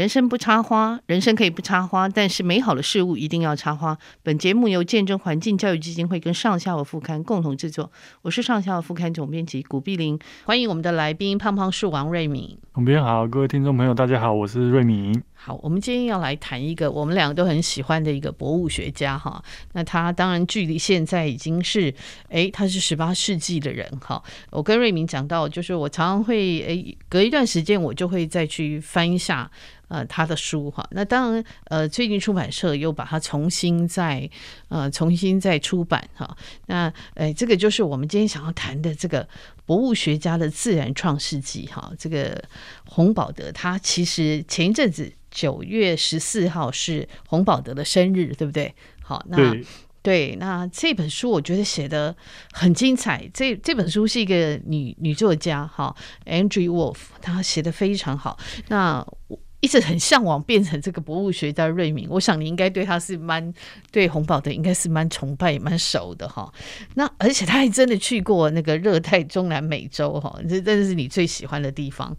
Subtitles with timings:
[0.00, 3.98] 人生不插花，人生可以不插花，但是美好的事物一定要插花。
[4.22, 12.56] 本节目由见证环境教育基金会跟上下的副刊共同制作，我是上下游副刊总编辑古碧玲，欢迎我们的来宾胖胖树王瑞敏。
[12.72, 15.22] 总编好，各位听众朋友，大家好，我是瑞敏。
[15.34, 19.42] 好，我们今天要来谈一个我们两个都很喜欢的一个博物学家哈。
[19.72, 21.92] 那他当然距离现在已经是，
[22.30, 24.22] 哎，他是十八世纪的人哈。
[24.50, 29.50] 我跟瑞敏讲到，就是我常常会，哎，隔一段时间我就会再去翻一下，
[29.90, 30.82] 呃，他的书哈。
[30.92, 34.30] 那当然，呃，最近出版社又把它重新再，
[34.68, 36.34] 呃，重新再出版哈。
[36.68, 39.28] 那，哎，这个就是我们今天想要谈的这个
[39.66, 41.92] 博物学家的自然创世纪哈。
[41.98, 42.42] 这个
[42.86, 45.12] 洪宝德他其实前一阵子。
[45.32, 48.74] 九月十四号是洪宝德的生日，对不对？
[49.00, 49.56] 好，那
[50.02, 52.12] 对，那这本书我觉得写的
[52.50, 53.30] 很精彩。
[53.32, 55.94] 这这本书是一个女女作家，哈
[56.26, 58.36] ，Andrew Wolf，她写的非常好。
[58.66, 59.38] 那我。
[59.60, 63.52] 一直很向往变成这个博物学家瑞敏，我想你应该对他是蛮
[63.92, 66.50] 对洪宝的应该是蛮崇拜也蛮熟的哈。
[66.94, 72.16] 那而且他还真的去过那个热带中南美洲哈，这真的是你最喜欢的地方。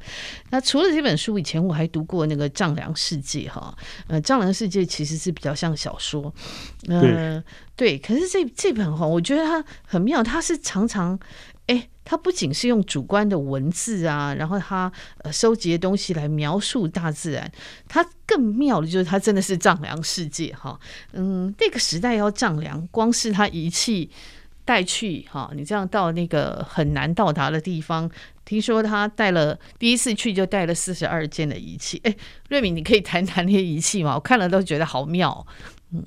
[0.52, 3.76] 那除了这本书，以前我还读过那个《丈量世界》哈，
[4.08, 6.34] 呃，《丈量世界》其实是比较像小说，
[6.88, 7.44] 呃，
[7.76, 7.98] 对。
[7.98, 11.20] 可是这这本哈，我觉得它很妙，它是常常。
[11.68, 17.50] 哎，他不仅是用主观的文字啊，然后他呃收集的东西来描述大自然，
[17.88, 20.78] 他更妙的就是他真的是丈量世界哈。
[21.14, 24.10] 嗯，那个时代要丈量，光是他仪器
[24.66, 28.10] 带去哈，你这样到那个很难到达的地方，
[28.44, 32.02] 听说他带了第一次去就带了四十二件的仪器。
[32.04, 32.14] 哎，
[32.50, 34.16] 瑞敏，你可以谈谈那些仪器吗？
[34.16, 35.46] 我看了都觉得好妙，
[35.94, 36.04] 嗯。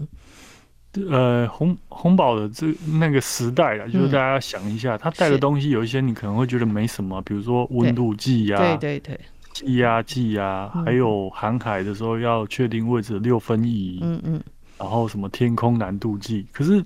[1.10, 9.20] 呃，红红宝的这那个时代啊，就是大家想一下，嗯、他带的东西有一些你可能会觉得没什么，比如说温度计呀、啊，对对对，
[9.52, 14.40] 气压计呀，还有航海的时候要确定位置的六分仪，嗯嗯，
[14.78, 16.46] 然后什么天空难度计。
[16.52, 16.84] 可是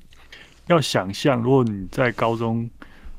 [0.69, 2.69] 要想象，如果你在高中、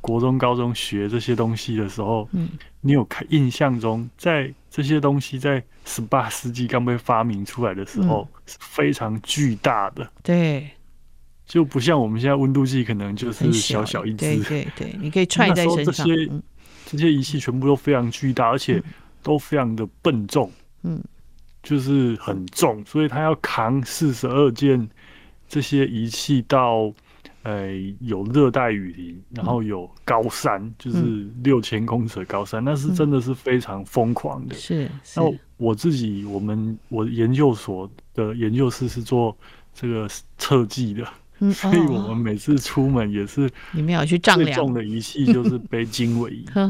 [0.02, 2.50] 国中、高中学这些东西的时候，嗯，
[2.82, 10.68] 你有看印象中，在这些东西在十八世纪刚被发明出来的时候，嗯、是非常巨大的，对。
[11.50, 15.86] 就不像我们现在温度计可能就是小小一只，对对对，你可以揣在身上。
[15.86, 16.32] 这些
[16.86, 18.80] 这些仪器全部都非常巨大，而且
[19.24, 20.52] 都非常的笨重，
[20.84, 21.04] 嗯，
[21.64, 24.88] 就是很重，所以他要扛四十二件
[25.48, 26.94] 这些仪器到，
[27.42, 27.72] 呃，
[28.02, 34.54] 有热带雨林，然后有高山，就是六千公尺的高山，那是真的是非常疯狂的。
[34.56, 35.24] 是，那
[35.58, 39.36] 我自己，我们我研究所的研究室是做
[39.74, 40.08] 这个
[40.38, 41.04] 测计的。
[41.54, 44.48] 所以我们每次出门也是，你们要去丈量。
[44.48, 46.70] 最重的仪器就是 背经纬仪， 然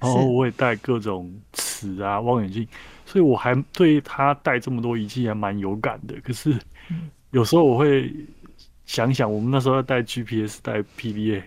[0.00, 2.66] 后我也带各种尺啊、望远镜，
[3.04, 6.14] 所以我还对他带这么多仪器还蛮有感的。
[6.22, 6.54] 可是
[7.32, 8.14] 有时候我会
[8.86, 11.42] 想想，我们那时候要带 GPS、带 PDA，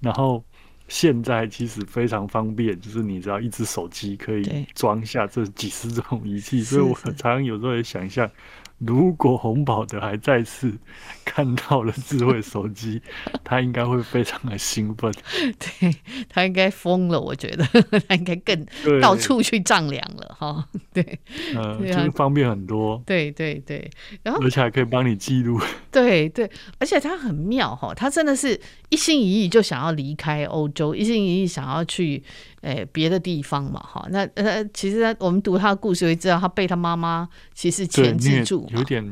[0.00, 0.44] 然后
[0.86, 8.30] 现在其实非常方便，就是你只要一只手机可以装下这几十种仪器，所以我常常有时候也想象。
[8.80, 10.78] 如果红宝的还再次
[11.24, 13.02] 看到了智慧手机，
[13.50, 15.12] 他应该会非常的兴奋。
[15.58, 15.92] 对，
[16.28, 17.64] 他应该疯了，我觉得
[18.08, 18.64] 他应该更
[19.00, 20.64] 到处去丈量了哈。
[20.94, 21.18] 对，
[21.56, 23.02] 呃，就是方便很多。
[23.04, 23.90] 对对对，
[24.22, 25.60] 然后而且还可以帮你记录。
[25.90, 28.58] 对对，而且他很妙哈，他真的是
[28.90, 32.22] 一心一意就想要离开欧洲，一心一意想要去。
[32.60, 39.02] 诶，别的地方嘛，哈，那呃，其实我们读他的故事会知道，他被他妈妈其实牵制住，有点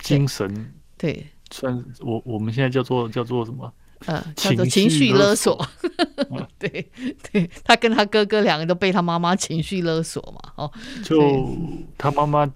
[0.00, 3.72] 精神，对，算我我们现在叫做叫做什么？
[4.06, 5.66] 呃，叫做情绪勒索。
[6.58, 6.90] 对，
[7.30, 10.72] 对他跟他哥哥两个都被他妈妈情绪勒索嘛，哦，
[11.04, 11.56] 就
[11.96, 12.50] 他妈妈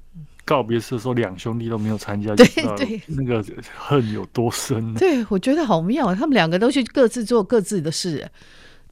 [0.45, 3.45] 告别式的时候，两兄弟都没有参加，对对，那个
[3.77, 4.95] 恨有多深？
[4.95, 8.29] 对，我觉得好妙，他们两个都去各自做各自的事。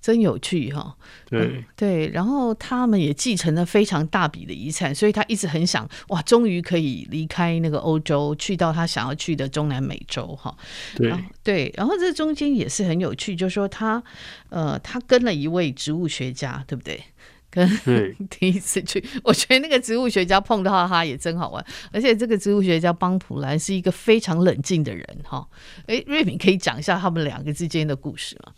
[0.01, 0.97] 真有趣哈，
[1.29, 10.57] 对、嗯、对，然后他们也继承了非常大笔的遗产，所以他一直很想哇，终于可以离开那个欧洲，去到他想要去的中南美洲哈。
[10.97, 11.13] 对
[11.43, 14.03] 对，然后这中间也是很有趣，就是说他
[14.49, 17.03] 呃，他跟了一位植物学家，对不对？
[17.51, 17.69] 跟
[18.31, 25.45] 第一次去，我觉得那个植物学家碰到他也真好玩，而且这个植物学家邦普兰是一个非常冷静的人哈。
[25.87, 28.53] 哎，瑞敏可以讲一下他们两个之间的故事吗？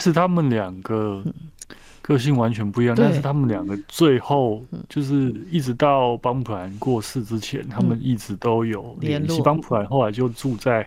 [0.00, 1.22] 是他们两个
[2.02, 9.42] 个性完全不一样，但是他们两个最后就是一直到邦普兰过世之前，他们一直都有联系。
[9.42, 10.86] 邦普兰后来就住在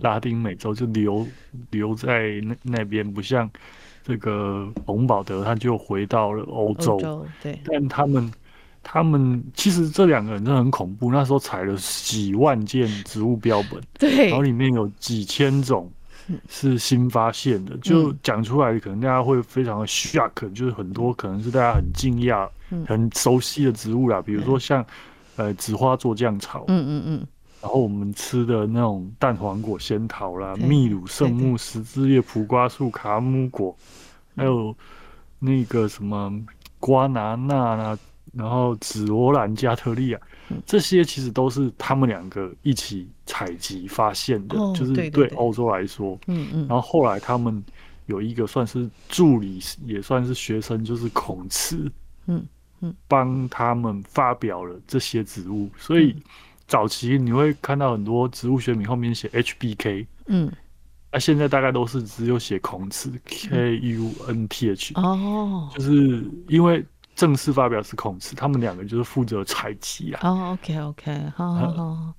[0.00, 1.26] 拉丁美洲，就留
[1.70, 3.50] 留在那那边，不像
[4.04, 7.26] 这个洪宝德，他就回到了欧洲。
[7.42, 8.32] 对，但他们
[8.82, 15.90] 他们其实这两个人真的很恐怖，那时候采了几万件植物标本，对，然后里面有几千种
[16.48, 24.82] 是新发现的，嗯、就讲出来可能大家会非常的 shock，就是很多可能是大家很惊讶、嗯、很熟悉的植物啦，比如说像、
[25.36, 27.26] 嗯、呃紫花做酱草，嗯嗯嗯，
[27.62, 33.76] 然后我们吃的那种蛋黄果仙桃啦、秘鲁圣木、十字叶蒲瓜树、卡姆果，
[34.36, 34.74] 还有
[35.38, 36.32] 那个什么
[36.78, 37.98] 瓜拿纳啦。
[38.32, 40.20] 然后紫罗兰、加特利亚，
[40.66, 46.66] 这些其实都是他们两个一起采集发现的，哦、就是对欧洲来说，嗯嗯。
[46.68, 47.62] 然后后来他们
[48.06, 51.90] 有一个算是助理，也算是学生，就是孔慈，
[52.26, 52.44] 嗯
[52.80, 55.70] 嗯，帮他们发表了这些植物。
[55.78, 56.14] 所以
[56.66, 60.50] 早期你会看到很多植物学名后面写 HBK，嗯，
[61.12, 66.84] 那现在大概都是只有写孔茨 K U N T H，哦，就是因为。
[67.20, 70.20] 正式发表是孔茨，他们两个就是负责采集啊。
[70.22, 72.14] 哦，OK，OK，好好好，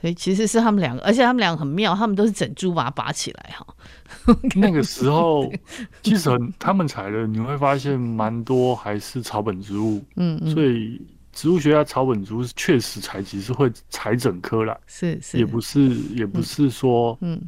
[0.00, 3.66] 所以其实是他们两个，而且他们两个很妙，他们都是整株把它拔起来哈。
[4.56, 5.52] 那个时候
[6.02, 10.98] 其实很，他们采的你会发现蛮多还是草本植物，嗯，所以
[11.34, 17.38] 植物学家草本植物确实采集是会采整棵啦，是是，也不是也不是说，嗯，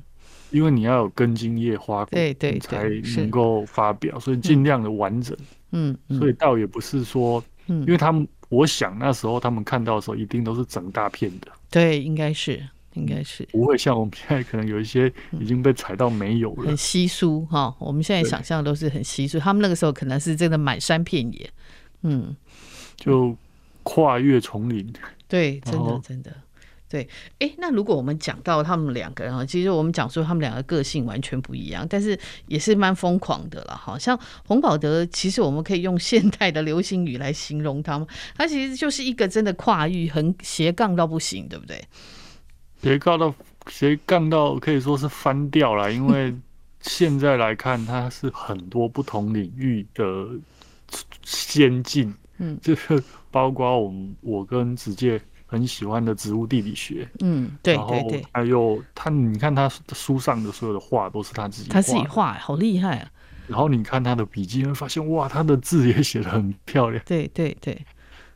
[0.50, 5.34] 因为你要有根茎叶花果，对对，才能够发表，所以尽量的完整。
[5.72, 11.48] 嗯，所以倒也不是说，嗯，因为他们，我想那时候他们看到的时候，一定都是整大片的。
[11.70, 17.74] 对，应该是，应该是不会像我们现在可能有一些已经被踩到没有了，很稀疏哈。
[17.78, 21.50] 我们现在想象都是很稀疏，他们那个时候可能是真的满山遍野，
[22.02, 22.34] 嗯，
[22.96, 23.36] 就
[23.82, 24.90] 跨越丛林。
[25.28, 26.34] 对，真的，真的。
[26.88, 27.06] 对，
[27.38, 33.76] 哎，那如果我们讲到他们两个人啊，其实我们讲说他们两个个性完全不一样，但是也是蛮疯狂的了。
[33.76, 41.84] 好像洪宝德，其实我们可以用现代的流行语来形容他们，他其实就是一个真的跨域很斜杠到不行，对不对？
[42.82, 43.34] 斜杠到
[43.68, 46.34] 斜杠到可以说是翻掉了，因为
[46.80, 50.26] 现在来看，他是很多不同领域的
[51.22, 55.20] 先进，嗯，就是包括我们我跟子健。
[55.50, 63.10] 很喜欢的植物地理学，嗯，对对对，还有他，你看他书上的所有的画都是他自己，他自己画，好厉害啊！
[63.46, 67.82] 然后你看他的笔记，会发现哇，他的字也写的很漂亮，对对对。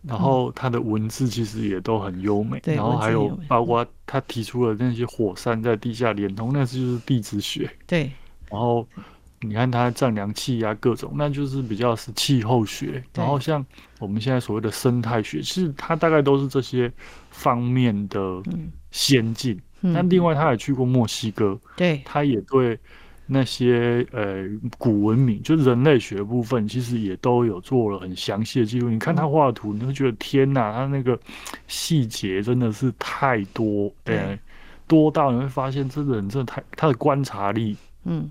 [0.03, 8.11] 然后他的文字其实也都很优美，然后还有包括他提出了那些火山在地下连通，那是就是地质学，对。
[8.51, 8.87] 然后。
[9.43, 13.03] 你看它丈量气压各种，那就是比较是气候学。
[13.15, 13.65] 然后像
[13.99, 16.91] 我们现在所谓的生态学，其实它大概都是这些
[17.31, 18.43] 方面的
[18.91, 19.61] 先进。
[19.81, 22.79] 那、嗯、另外他也去过墨西哥，对，他也对
[23.27, 24.45] 那些呃
[24.79, 28.89] 古文明，就是人类学部分，其实也都有做了很详细的记录。
[28.89, 31.19] 你看他画的图，你会觉得天哪，他那个
[31.67, 34.39] 细节真的是太多，对，
[34.87, 38.31] 多到你会发现这个人真的太他的观察力，嗯。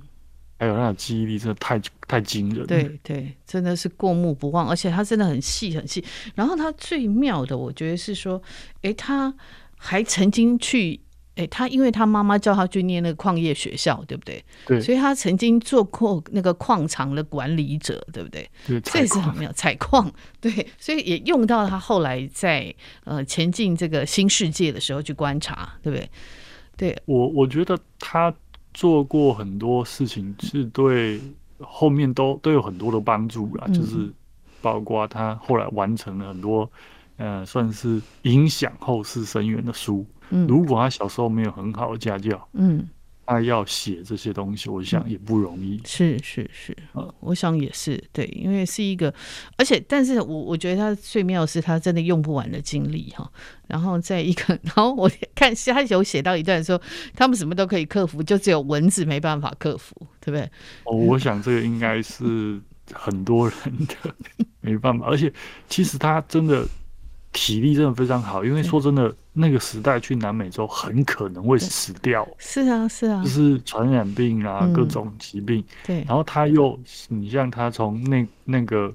[0.62, 6.06] 还有他的记忆力真的太太惊人，对对，真的是过目不忘，而且他真的很细很细。
[6.36, 8.40] 然后他最妙的，我觉得是说，
[8.84, 9.34] 哎，他
[9.76, 11.02] 还曾经去，
[11.34, 14.46] 哎，他因为他妈妈叫他去念那个矿业学校，对不对？
[14.68, 18.48] 对，所以他曾经做过那个矿场的管理者，对不对？
[18.68, 22.72] 对，这也是很妙，采矿，对，所以也用到他后来在
[23.06, 26.08] 呃前进这个新世界的时候去观察，对不对？
[26.78, 28.32] 对我，我觉得他。
[28.74, 31.20] 做过很多事情，是对
[31.60, 33.68] 后面都都有很多的帮助啦。
[33.68, 34.12] 就是
[34.62, 36.70] 包括他后来完成了很多，
[37.18, 40.06] 呃，算是影响后世深远的书。
[40.48, 42.88] 如果他小时候没有很好的家教，嗯。
[43.32, 45.80] 他要写这些东西，我想也不容易。
[45.86, 46.76] 是是是，
[47.22, 49.14] 我想也是对，因为是一个，
[49.58, 53.32] 而且，但是我我觉得他最妙的是他真的用不完的精力哈。
[53.68, 56.80] 然后在一个， 然后我看他有写到一段说，
[57.16, 60.42] 他们什么都可以克服，就只有蚊子没办法克服，对不对？
[60.84, 62.60] 哦，我想这个应该是
[62.92, 63.58] 很多人
[63.88, 64.14] 的
[64.60, 65.32] 没办法，而且
[65.70, 66.68] 其实他真的。
[67.34, 72.28] 体力真的非常好，因为说真的，那个时代去南美洲很可能会死掉。
[72.38, 75.64] 是啊，是啊，就是传染病啊，各种疾病。
[75.86, 78.94] 对，然后他又，你像他从那那个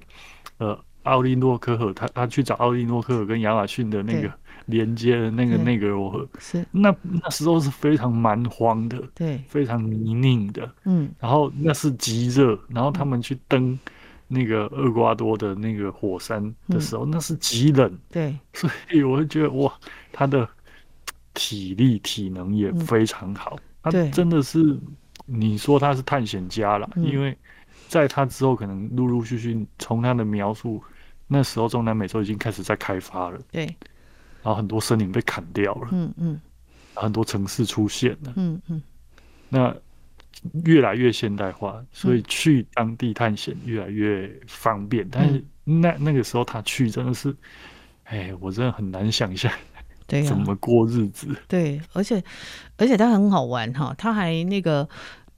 [0.57, 4.31] 呃奥利诺科河，他他去找奥利诺科河跟亚马逊的那个
[4.65, 6.65] 连接的那个内格罗河，是。
[6.71, 10.71] 那那时候是非常蛮荒的，对，非常泥泞的。
[10.85, 13.77] 嗯，然后那是极热，然后他们去登。
[14.29, 19.73] 那个厄瓜多的那个火山的时候，嗯、那是极冷，对，所以我会觉得哇，
[20.17, 20.49] 他的
[21.35, 24.75] 体力体能也非常好，嗯、他真的是
[25.27, 27.37] 你说他是探险家了，嗯、因为
[27.87, 30.83] 在他之后可能陆陆续续从他的描述
[31.27, 33.65] 那时候中南美洲已经开始在开发了，对，
[34.41, 36.41] 然后很多森林被砍掉了，嗯嗯，
[36.95, 38.81] 很多城市出现了，嗯嗯，
[39.49, 39.75] 那
[40.65, 45.07] 越来越现代化，所以去当地探险越来越方便。
[45.11, 47.35] 但是那那个时候他去真的是，
[48.05, 49.51] 哎，我真的很难想象，
[50.07, 51.27] 对，怎么过日子？
[51.47, 52.23] 对，而且
[52.77, 54.89] 而且他很好玩哈，他还那个。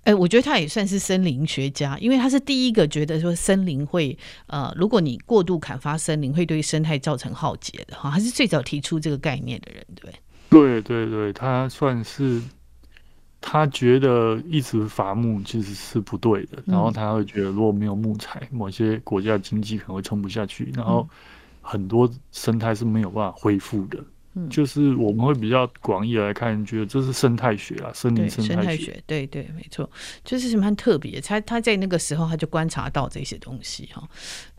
[0.06, 8.10] 哎，我觉得他也算是森林学家，因为他是第一个觉得说森林会呃，如果你过度砍伐森林，会对生态造成浩劫的哈。
[8.10, 9.86] 他是最早提出这个概念的人，
[10.50, 12.42] 对对对对，他算是
[13.42, 21.08] 他觉得一直伐木其实是不对的，然后他会觉得如果没有木材，某些国家的经济可能会撑不下去，然后
[21.62, 24.02] 很多生态是没有办法恢复的。
[24.48, 29.02] 就是我们会比较广义来看，觉得这是生态学啊，森林生态学。
[29.08, 29.90] 对对，没错，
[30.24, 31.20] 就是蛮特别。
[31.20, 34.08] 他他在那个时候他就观察到这些东西哈，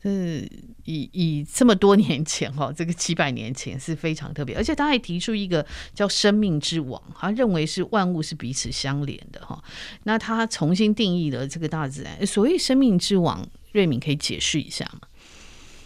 [0.02, 0.48] 就是
[0.84, 4.56] 以以这么多年前哈， 这个几百年前是非常特别。
[4.56, 9.62] 而且他还提出一个叫生命之网，他认为是万物是彼此相连的哈。
[10.04, 15.00] 那他重新定义了这个大自然，所谓生命之网，瑞敏可以解释一下吗？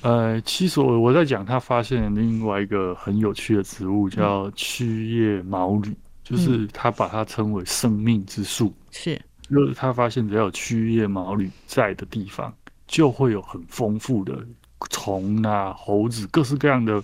[0.05, 8.71] 呃，其实我我在讲，他发现另外一个很有趣的植物，叫曲叶毛铝，嗯、就是他把它称为生命之树。
[8.91, 9.19] 是，
[9.49, 12.53] 就是他发现只要有曲叶毛榈在的地方，
[12.87, 14.47] 就会有很丰富的
[14.91, 17.03] 虫啊、猴子，各式各样的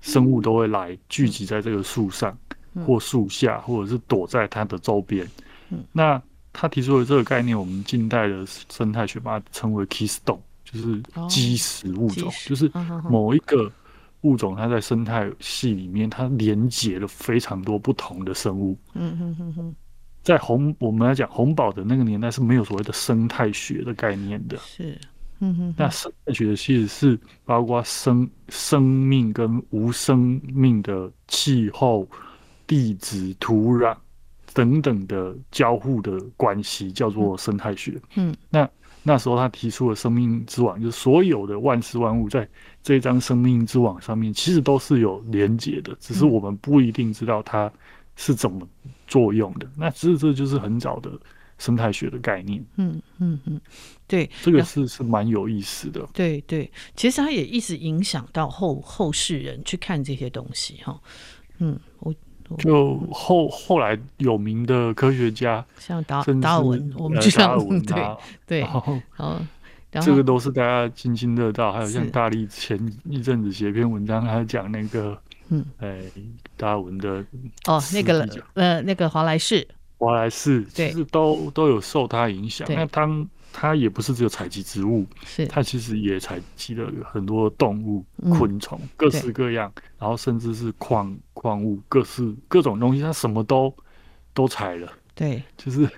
[0.00, 2.36] 生物都会来聚集在这个树上
[2.84, 5.24] 或树下，或者是躲在它的周边。
[5.92, 6.20] 那
[6.52, 10.40] 他提出的这个概念，我们近代的生态学把它称为 keystone。
[10.74, 12.68] 就是基石物种，就是
[13.08, 13.70] 某一个
[14.22, 18.76] 物种，它在生态系里面，它连接了非常多不同的生物。
[18.94, 19.74] 嗯哼哼哼，
[20.22, 24.56] 在红我们来讲红宝的那个年代是没有所谓的生态学的概念的。
[24.56, 24.98] 是，
[25.38, 32.08] 嗯哼，那生态学的其实是包括生生命跟无生命的气候、
[32.66, 33.96] 地质、土壤
[34.52, 38.00] 等等的交互的关系，叫做生态学。
[38.16, 38.68] 嗯，那。
[39.06, 42.48] 那时候他提出了生命之网，就是所有的万事万物在
[42.82, 47.70] 这张生命之网上面，其实都是有连接的，只是我们不一定知道它
[48.16, 48.66] 是怎么
[49.06, 49.70] 作用的。
[49.76, 51.12] 那其实这就是很早的
[51.58, 52.64] 生态学的概念。
[52.76, 53.60] 嗯嗯嗯，
[54.08, 56.08] 对，这个是是蛮有意思的。
[56.14, 60.98] 对对，其实它也一直影响到后后世人去看这些东西哈。
[61.58, 62.14] 嗯，我。
[62.58, 69.00] 就后后来有名的科学家，像达达尔文，我们就像 对对，然后
[70.00, 71.72] 这个都是大家津津乐道。
[71.72, 75.16] 还有像大力前一阵子写一篇文章，他讲那个
[75.50, 76.00] 嗯，哎，
[76.56, 77.24] 达尔文的
[77.66, 79.66] 哦，那个呃，那个华莱士，
[79.98, 82.66] 华莱士其实都都有受他影响。
[82.70, 93.72] 那当它也不是只有采集植物，是它其实也采集了很多动物、昆虫，各式各样，然后甚至是矿矿物，各式各种东西，它什么都
[94.34, 94.92] 都采了。
[95.14, 95.88] 对，就是，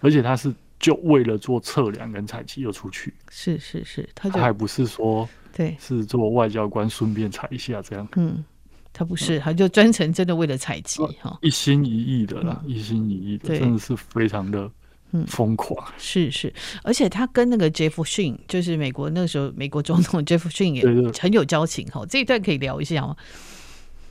[0.00, 3.12] 而且它是就为了做测量跟采集又出去。
[3.28, 8.06] 是是是，他还不是说对，是做外交官顺便采一下这样。
[8.14, 8.44] 嗯，
[8.92, 14.70] 他不是，他就专程真的为了采集哈，一心一意的啦，一心一意的，真的是非常的。
[15.14, 16.50] 嗯，疯狂是是，
[16.82, 20.82] 而且他跟那个杰弗逊，就是美国那个时候美国总统杰弗逊也
[21.20, 22.02] 很有交情哈。
[22.06, 23.14] 这一段可以聊一下吗？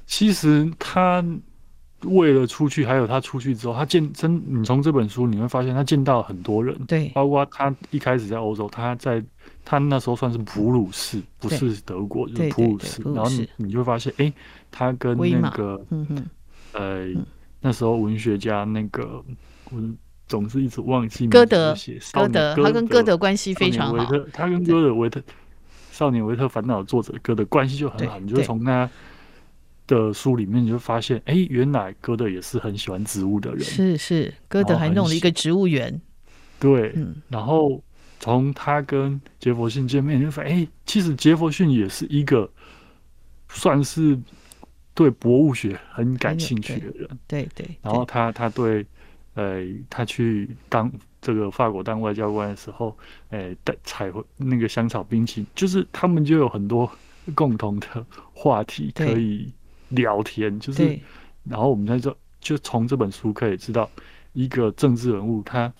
[0.05, 1.25] 其实他
[2.03, 9.23] 为了出去，还有他出去之后，他见真，你从这本书你会发现他见到很多人，对，包括他一开始在欧洲，他在
[9.65, 13.01] 他那时候算是普鲁士，不是德国，就是普鲁士。
[13.01, 14.31] 然后你你就会发现，哎，
[14.69, 16.25] 他跟那个，嗯哼，
[16.73, 17.07] 呃，
[17.59, 19.23] 那时候文学家那个
[19.71, 19.97] 文。
[20.31, 21.75] 总是一直忘记歌德，
[22.13, 24.05] 歌德，他跟歌德关系非常好。
[24.31, 25.19] 他跟歌德维特
[25.91, 28.17] 《少年维特烦恼》作者歌德关系就很好。
[28.17, 28.89] 你就从他
[29.87, 33.59] 的书里面，你就发现，哎，原来歌德也是很喜欢植物的人。
[33.59, 36.01] 是是，歌德还弄了一个植物园。
[36.61, 36.95] 对，
[37.27, 37.83] 然后
[38.17, 42.49] 从他跟杰佛逊见面，你就发现，哎，其实杰佛逊也是一个
[43.49, 44.17] 算是
[44.93, 47.09] 对博物学很感兴趣的人。
[47.27, 47.67] 对对。
[47.81, 48.85] 然后他他对。
[49.33, 52.97] 呃，他去当这个法国当外交官的时候，
[53.29, 56.91] 呃，带采回那个香草冰淇淋，就是他们就有很多
[57.33, 59.51] 共同的话题可以
[59.89, 60.99] 聊天，就是，
[61.43, 63.89] 然后我们在这就从这本书可以知道，
[64.33, 65.71] 一个政治人物他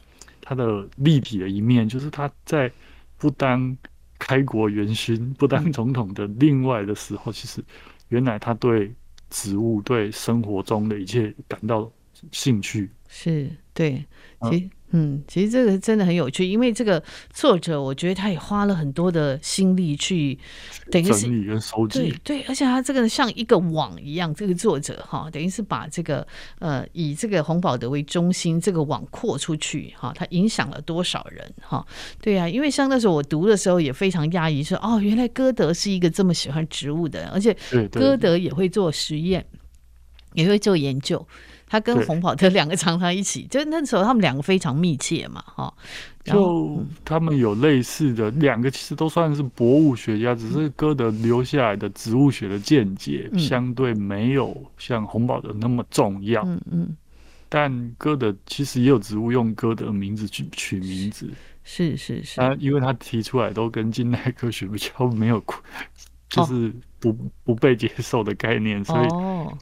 [0.41, 2.71] 他的立体的一面，就是他在
[3.17, 3.75] 不当
[4.17, 7.61] 开国元勋、不当总统的另外的时候，其实
[8.09, 8.93] 原来他对
[9.29, 11.91] 植物、对生活中的一切感到
[12.31, 12.89] 兴趣。
[13.13, 14.05] 是对，
[14.49, 17.01] 其实嗯，其实这个真的很有趣，因为这个
[17.33, 20.37] 作者，我觉得他也花了很多的心力去
[20.89, 26.25] 等于是整理跟收集，对对，而且他这个像一个网一样，这个作者哈，等于是把这个
[26.59, 31.85] 呃以这个洪宝德为中心，这个网扩出去哈，他影响了多少人哈？
[32.21, 37.55] 对呀、啊，因为像那时候我读的时候也非常讶异，说哦，原来歌德是一个这么喜欢植物的人，而且
[37.91, 39.45] 歌德也会做实验，
[40.33, 41.25] 也会做研究。
[41.71, 45.73] 他跟洪宝德两个常常一起，就那时候他们两个非常密切嘛，哈。
[46.25, 56.43] 就他们有类似的两个，其实都算是博物学家，只是歌德留下来的植物学的见解相对没有像洪宝德那么重要。
[56.43, 56.97] 嗯嗯。
[57.47, 61.29] 但歌德其实也有植物用歌德的名字去取名字，
[61.63, 62.35] 是是是。
[62.35, 65.57] 他因为他提出来都跟近代科学比较没有关。
[66.29, 67.11] 就是不
[67.43, 69.07] 不被接受的概念，所以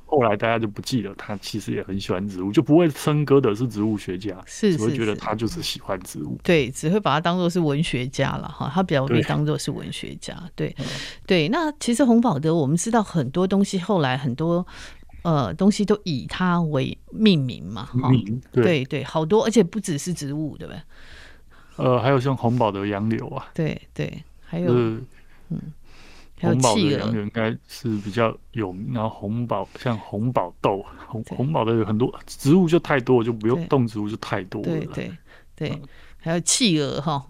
[0.05, 6.37] 后来大家就不记得他其实也很喜欢植物，就不会称歌的是植物学家，是，只会觉得他就是喜欢植物。
[6.43, 10.35] 对，只会把他当做是文学家了哈，他比较被当做是文学家。
[10.53, 10.75] 对
[11.25, 14.67] 对，那其实洪宝德，我们知道很多东西，后来很多
[15.21, 18.11] 呃东西都以他为命名嘛，哈，
[18.51, 20.81] 对对，好多，而且不只是植物，对不对？
[21.77, 25.05] 呃，还有像红宝的杨柳啊，对对，还有嗯。
[26.39, 34.67] 洪宝的羊柳应该是比较有名，然后红宝像红宝豆，红红宝的有很多植物就太多，就不用动植物就太多了。
[34.67, 35.11] 对对
[35.55, 35.81] 对，嗯、
[36.17, 37.25] 还有企鹅哈，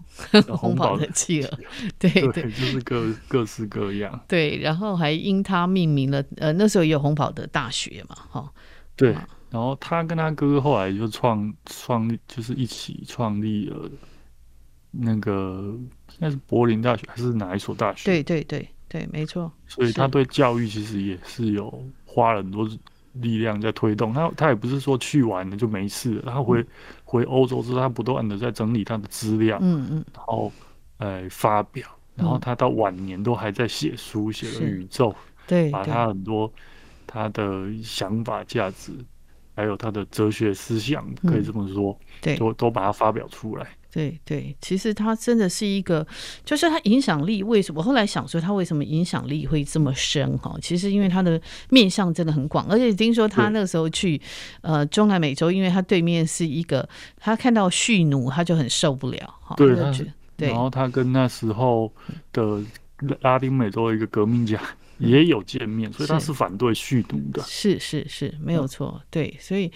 [0.48, 1.58] 红宝的企鹅，
[1.98, 4.20] 对对，就是各各式各样。
[4.28, 8.52] 对，然后还因他命名了，呃，那时候也有红宝的大学嘛，哈。
[8.94, 9.12] 对，
[9.50, 13.90] 然后他跟他哥哥后来就创创立，就是一起创立了
[14.92, 18.04] 那个应该是柏林大学还是哪一所大学？
[18.04, 18.68] 对对对。
[18.90, 19.50] 对，没错。
[19.68, 21.72] 所以他对教育其实也是有
[22.04, 22.68] 花了很多
[23.12, 24.12] 力量在推动。
[24.12, 26.66] 他他也不是说去完了就没事了，他回、嗯、
[27.04, 30.52] 回欧洲之后，他不断的在整理他的资料，嗯嗯，然后
[30.98, 31.86] 呃发表，
[32.16, 35.14] 然后他到晚年都还在写书，写了宇宙，
[35.46, 36.52] 对，把他很多
[37.06, 38.92] 他的想法、价值，
[39.54, 43.68] 还有他的哲学思想，可以这么说，嗯、对，都都把它发表出来。
[43.92, 46.06] 对对，其实他真的是一个，
[46.44, 47.80] 就是他影响力为什么？
[47.80, 50.38] 我后来想说，他为什么影响力会这么深？
[50.38, 54.20] 哈，其实因为他的面向真的很广，而且听说他那个时候去
[54.60, 59.34] 呃中南美洲，因为他对面是一个，他看到蓄奴，他就很受不了。
[59.40, 59.74] 哈，对，
[60.36, 61.92] 对，然后他跟那时候
[62.32, 62.62] 的
[63.20, 64.60] 拉丁美洲的一个革命家。
[65.00, 67.42] 也有见面，所以他是反对续读的。
[67.42, 68.94] 是是是，没有错。
[68.96, 69.72] 嗯、对，所以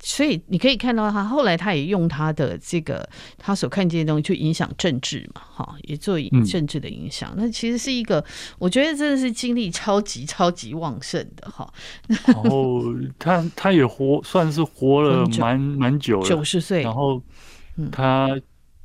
[0.00, 7.30] 所以你可以看到他后来他也用他的这个他所看见的东西去影响政治嘛，哈，也做政治的影响。
[7.32, 8.24] 嗯、那其实是一个，
[8.58, 11.72] 我觉得真的是精力超级超级旺盛的哈。
[12.08, 12.84] 然后
[13.18, 16.82] 他他也活算是活了蛮蛮久了，九十岁。
[16.82, 17.22] 然后
[17.90, 18.40] 他。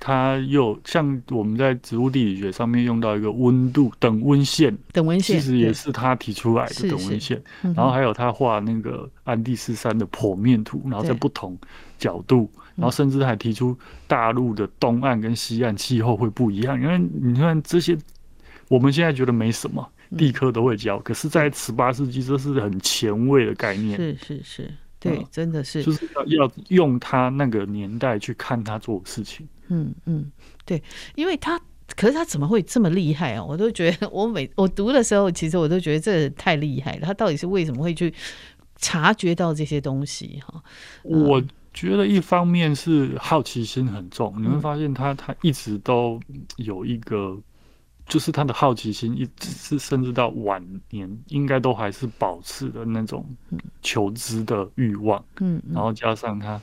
[0.06, 7.41] 嗯它又像我们在植物地理学上面用到一个温度等温线，等温线其实也是他提出来的等温线。
[7.62, 11.58] 然后还有他画那个安第斯山的剖面图，然后在不同
[11.98, 16.80] 角度，然后甚至还提出大陆的东岸跟西岸气候会不一样。
[16.80, 17.98] 因为你看这些，
[18.68, 19.84] 我们现在觉得没什么，
[20.15, 23.98] 地科都会教，可是，在十八世纪这是很前卫的概念。
[23.98, 29.48] 是是是，对，真的是，就是要要用他那个年代去看他做的事情。
[29.69, 30.32] 嗯嗯，
[30.65, 30.82] 对，
[31.15, 31.60] 因为他，
[31.95, 33.43] 可是他怎么会这么厉害啊？
[33.43, 37.08] 我都觉得，我每 我读的时候，其实我都觉得这太厉害了。
[37.08, 38.13] 他到底是为什么会去
[38.78, 40.39] 察觉到这些东西？
[40.45, 40.63] 哈，
[41.04, 41.41] 我
[41.73, 46.19] 觉得一方面是好奇心很重，你会发现他他一直都
[46.58, 47.38] 有一个，
[48.08, 53.25] 就是他的好奇心一直是甚至到晚年应该都还是保持的那种
[53.82, 55.23] 求知的欲望。
[55.39, 56.62] 嗯，然后加上他。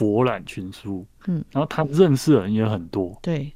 [0.00, 3.52] 博览群书，嗯，然后他认识的人也很多，对，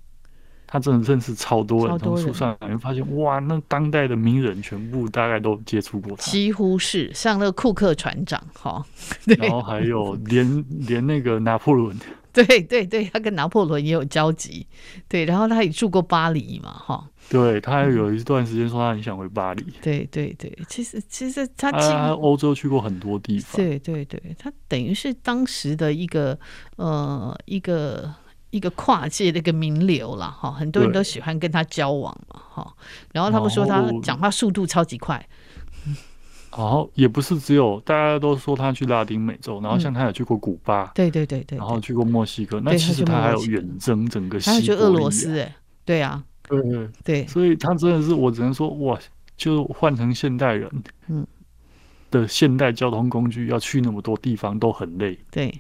[0.67, 8.85] 他真的认识超多人，从书上你会发现，哇，那当代的名人全部大概都接触过他，几乎是像那个库克船长，哈，
[9.25, 11.97] 然后还有连连那个拿破仑。
[12.45, 14.67] 对对对，他跟拿破仑也有交集，
[15.09, 26.37] 对，然后他也住过巴黎嘛，哈，对，他还有一段时间说他很想回巴黎，嗯、对对对，其实其实他他欧洲去过很多地方，对对对，他等于是当时的一个
[26.75, 28.13] 呃一个
[28.51, 32.75] 一个跨界的一个名流了，哈，很多人都喜欢跟他交往嘛，哈，
[33.13, 35.25] 然后他们说他讲话速度超级快。
[36.57, 48.99] 然后也不是只有大家都说他去拉丁美洲，然后像他有去过古巴，对对对对，然后去过墨西哥，那其实他还有远征整个西伯利亚，他去俄罗斯，哎，对啊，对对对，所以他真的是我只能说哇，
[49.37, 50.71] 就换成现代人，
[51.09, 51.27] 嗯，
[52.11, 55.53] 的现代交通工具要去那么多地方都很累，对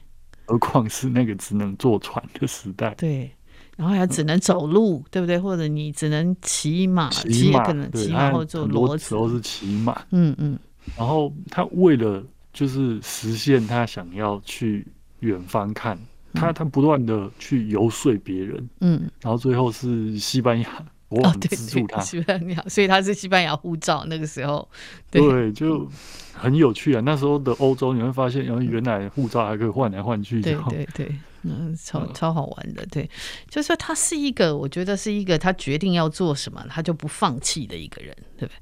[0.46, 2.94] 何况是那个只能坐船的时代。
[2.96, 3.30] 对，
[3.76, 5.40] 然后还只能走路，嗯、对不对？
[5.40, 8.78] 或者你只能骑马，骑马可能骑马或坐骡子。
[8.78, 10.00] 很多时候是骑马。
[10.10, 10.56] 嗯嗯。
[10.96, 14.86] 然后他为了就是实现他想要去
[15.20, 18.68] 远方看，嗯、他他不断的去游说别人。
[18.80, 19.10] 嗯。
[19.20, 20.86] 然后最后是西班牙。
[21.10, 24.04] 我很资助他，西班牙，所以他是西班牙护照。
[24.08, 24.68] 那个时候，
[25.12, 25.88] 对，对，就
[26.32, 27.00] 很有趣啊。
[27.04, 32.84] 那时候的欧洲，你会发现，原来护照还可以换来换去，对对对，嗯，超超好玩的。
[32.86, 33.08] 对，
[33.48, 38.58] 就是说他是一个，我觉得是一个他决定要做什么，他就不放弃的一个人，对不对？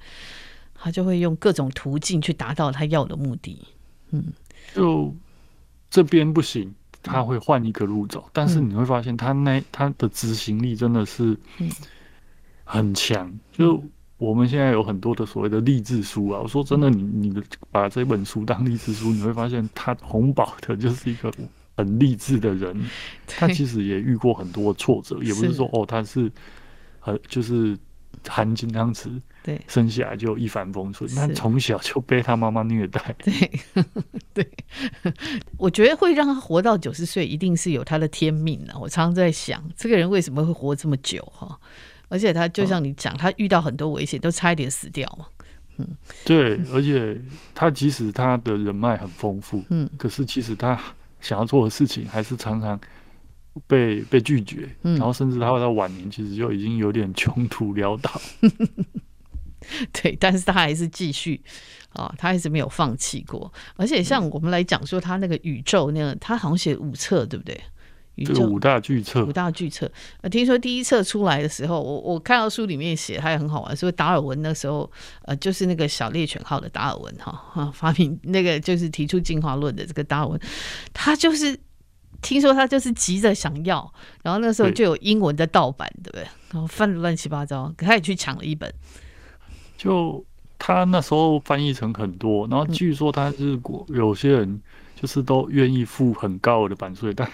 [0.83, 3.59] 他就会用各种途径去达到他要的目的。
[4.11, 4.25] 嗯，
[4.75, 5.14] 就
[5.88, 11.71] 这边不行，他会换一个路走，嗯、但是你会发现，他那他的执行力真的是，嗯。
[12.64, 13.83] 很强，就
[14.16, 16.40] 我们现在有很多的所谓的励志书啊。
[16.40, 21.31] 我说真的，你你把这本书当励志书，你会发现他洪宝的就是一个
[21.77, 22.75] 很励志的人。
[23.27, 26.33] 他其实也遇过很多挫折，也不是说哦，他是
[26.99, 27.77] 很就是
[28.29, 29.09] 含金汤匙，
[29.43, 31.09] 对，生下来就一帆风顺。
[31.15, 33.15] 他从小就被他妈妈虐待。
[33.19, 33.61] 对
[34.33, 34.49] 对，
[35.57, 38.79] 我觉得会让他活到九十岁，一定是有他的天命啊。
[38.79, 41.23] 我常常在想，这个人为什么会活这么久？
[41.35, 41.59] 哈。
[42.09, 45.27] 而且他就像你讲，他遇到很多危险，都差一点死掉嘛。
[45.79, 45.89] 嗯，
[46.25, 46.61] 对。
[46.73, 47.19] 而且
[47.55, 50.79] 他即使他的人脉很丰富，嗯，可是其实他
[51.21, 52.79] 想要做的事情，还是常常
[53.67, 54.69] 被被拒绝。
[54.83, 58.21] 嗯，然后甚至他到晚年，其实就已经有点穷途潦倒。
[59.93, 61.41] 对，但是他还是继续
[61.91, 63.53] 啊，他还是没有放弃过。
[63.77, 67.59] 而且像我们来讲说，他那个宇宙那个，他好像写五册，对不对？
[68.17, 69.91] 宇宙五大巨册，五大巨册。
[70.21, 73.75] 呃，听说第一册出来的时候，我我看到书里面写，他也很好玩。
[73.75, 74.91] 所以达尔文那时候，
[75.23, 80.38] 呃，就是那个小猎犬号的达尔文哈，发明那个就是提出进化论的这个达尔文，
[80.93, 81.59] 他就是
[82.23, 86.27] 听说他就是急着想要，然后那时候就有英文的盗版，对不对？
[86.53, 88.73] 然后翻的乱七八糟，可他也去抢了一本。
[89.77, 90.25] 就
[90.59, 94.63] 他那时候翻译成很多，然后据说他是国有些人
[94.99, 97.29] 就是都愿意付很高的版税，但。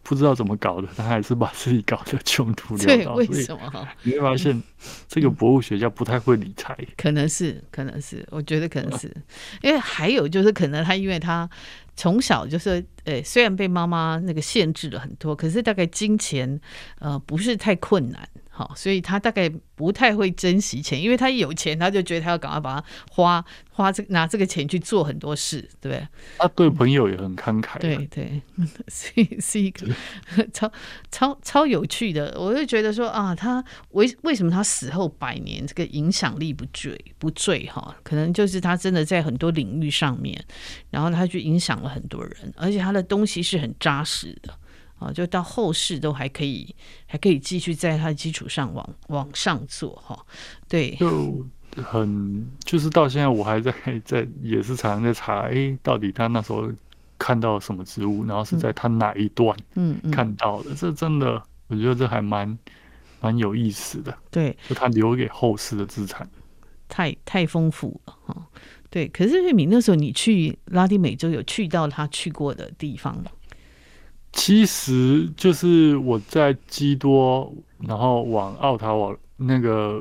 [0.00, 3.12] 不知道怎么搞的，他还 是把自己搞得穷途潦倒。
[3.12, 3.88] 为什么？
[4.02, 4.62] 你会发现，
[5.06, 6.74] 这个博物学家不太会理财。
[6.96, 9.14] 可能是，可能是，我觉得可能是，
[9.60, 11.46] 因为还有就是，可能他因为他
[11.98, 16.60] 从小就是，呃，虽然被妈妈那个限制了很多，可是大概金钱
[17.00, 18.28] 呃不是太困难。
[18.58, 26.08] 好，所以他大概不太会珍惜钱，因为他一有钱，他就觉得他要赶快把它花花这拿这个钱去做很多事，对不对？
[26.38, 28.42] 他对朋友也很慷慨，对对，
[28.88, 29.86] 所以是一个
[30.52, 30.68] 超
[31.12, 32.34] 超超有趣的。
[32.36, 37.94] 我就觉得说啊，他为为什么他死后百年这个影响力不坠不坠哈？
[38.02, 40.44] 可能就是他真的在很多领域上面，
[40.90, 44.52] 然后他去影响了很多人，而且他的东西是很扎实的。
[44.98, 46.74] 啊，就到后世都还可以，
[47.06, 50.18] 还可以继续在他的基础上往往上做哈。
[50.68, 53.72] 对，就很就是到现在我还在
[54.04, 56.68] 在也是常常在查，哎、欸，到底他那时候
[57.18, 60.70] 看到什么植物，然后是在他哪一段嗯看到的？
[60.70, 62.58] 嗯嗯、这真的，我觉得这还蛮
[63.20, 64.16] 蛮有意思的。
[64.30, 66.28] 对，就他留给后世的资产
[66.88, 68.46] 太太丰富了哈。
[68.90, 73.30] 对，可是瑞敏那时候你去拉丁美洲有去到他去过的地方吗？
[74.38, 80.00] 其实就是我在基多，然后往奥塔瓦那个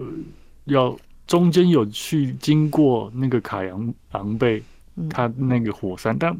[0.65, 0.95] 要
[1.25, 4.61] 中间有去经过那个卡扬昂贝，
[5.09, 6.37] 他那个火山，但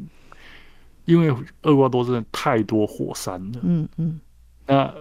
[1.06, 1.28] 因为
[1.62, 4.20] 厄瓜多真的太多火山了，嗯嗯，
[4.64, 4.94] 那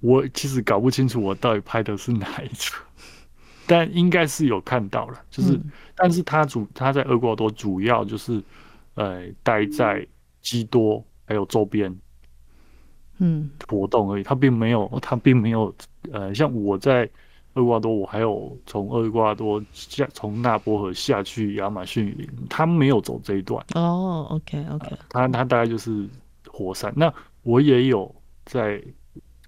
[0.00, 2.82] 我其实搞不清楚我到底拍的是哪一处，
[3.68, 5.60] 但应该是有看到了，就是，
[5.94, 8.42] 但是他主他在厄瓜多主要就是
[8.94, 10.06] 呃待在
[10.40, 11.94] 基多还有周边。
[13.20, 15.72] 嗯，活动而已，他并没有，他并没有，
[16.10, 17.08] 呃，像我在
[17.54, 23.64] 厄瓜多，我还有从厄瓜多下从纳波河下去亚马逊林，他没有走这一段。
[23.74, 26.08] 哦，OK OK，呃，他他大概就是
[26.48, 26.92] 火山。
[26.96, 28.12] 那我也有
[28.44, 28.82] 在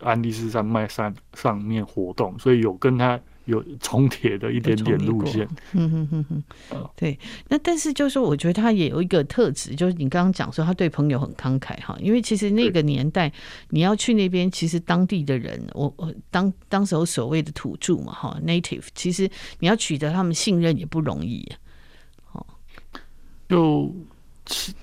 [0.00, 3.18] 安第斯山脉山上面活动，所以有跟他。
[3.46, 6.24] 有重铁的一点点路线， 嗯哼哼
[6.70, 7.18] 哼，对。
[7.48, 11.96] 那但是就是说，我觉得他也有一个特质，就是你刚刚讲说他对朋友很慷慨哈。
[12.00, 13.32] 因为其实那个年代
[13.70, 19.28] 你要去那边，其实当地的人，我我当当时候所谓的土著嘛哈，native，其实
[19.58, 21.50] 你要取得他们信任也不容易。
[22.32, 22.46] 哦，
[23.48, 23.94] 就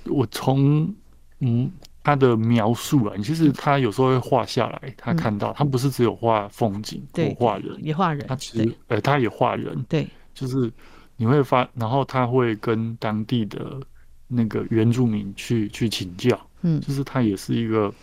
[0.05, 0.93] 我从
[1.39, 1.71] 嗯。
[2.03, 8.25] 他的描述啊，其实他有时候会画下来，他看到他不是只有画风景，对画人，也画人。
[8.27, 10.71] 他其实，呃，他也画人，对，就是
[11.17, 13.79] 你会发，然后他会跟当地的
[14.27, 17.93] 那个原住民去去请教，嗯，就是他也是一个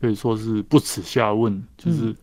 [0.00, 2.14] 可以说是不耻下问，就是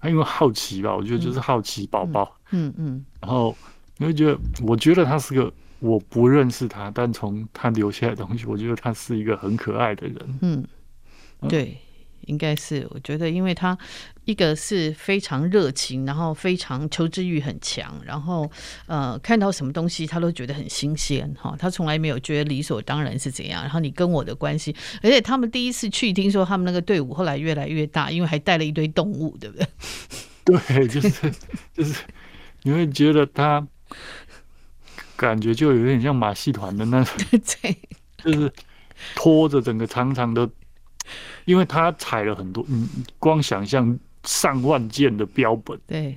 [0.00, 3.56] 他因为好奇吧，我觉得就是好奇宝宝，嗯嗯，然后
[3.96, 10.64] 你会觉得，我觉得他是个我不认识他，但从他留下来的东西，我觉得他是一个很可爱的人，嗯，
[11.48, 11.76] 对。
[12.26, 13.76] 应该是，我觉得，因为他
[14.24, 18.48] 一个是非常热情，然后非常求知欲很强，然后
[18.86, 23.62] 呃，看到什么东西他都觉得很新鲜哈，他从来没有觉得理所当然是怎样。
[23.62, 29.66] 然后你跟我的关系，而且他们第一次去，听说他们那个队伍后来越来越大，因为还带了一堆动物，对不对？
[30.44, 31.32] 对，就是
[31.74, 32.04] 就是，
[32.62, 33.66] 你会觉得他
[35.28, 37.14] 感觉就有点像马戏团的那种，
[37.60, 37.76] 对，
[38.24, 38.52] 就是
[39.14, 40.48] 拖着整个长长的。
[41.44, 46.16] 因为他踩了很多，嗯，光想象上万件的标本，对，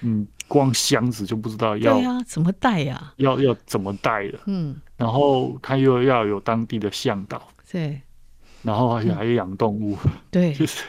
[0.00, 3.14] 嗯，光箱子就不知道要对啊，怎么带呀？
[3.16, 4.38] 要要怎么带的？
[4.46, 7.98] 嗯，然后他又要有当地的向导，对，
[8.62, 9.96] 然后还还养动物，
[10.30, 10.82] 对， 就是，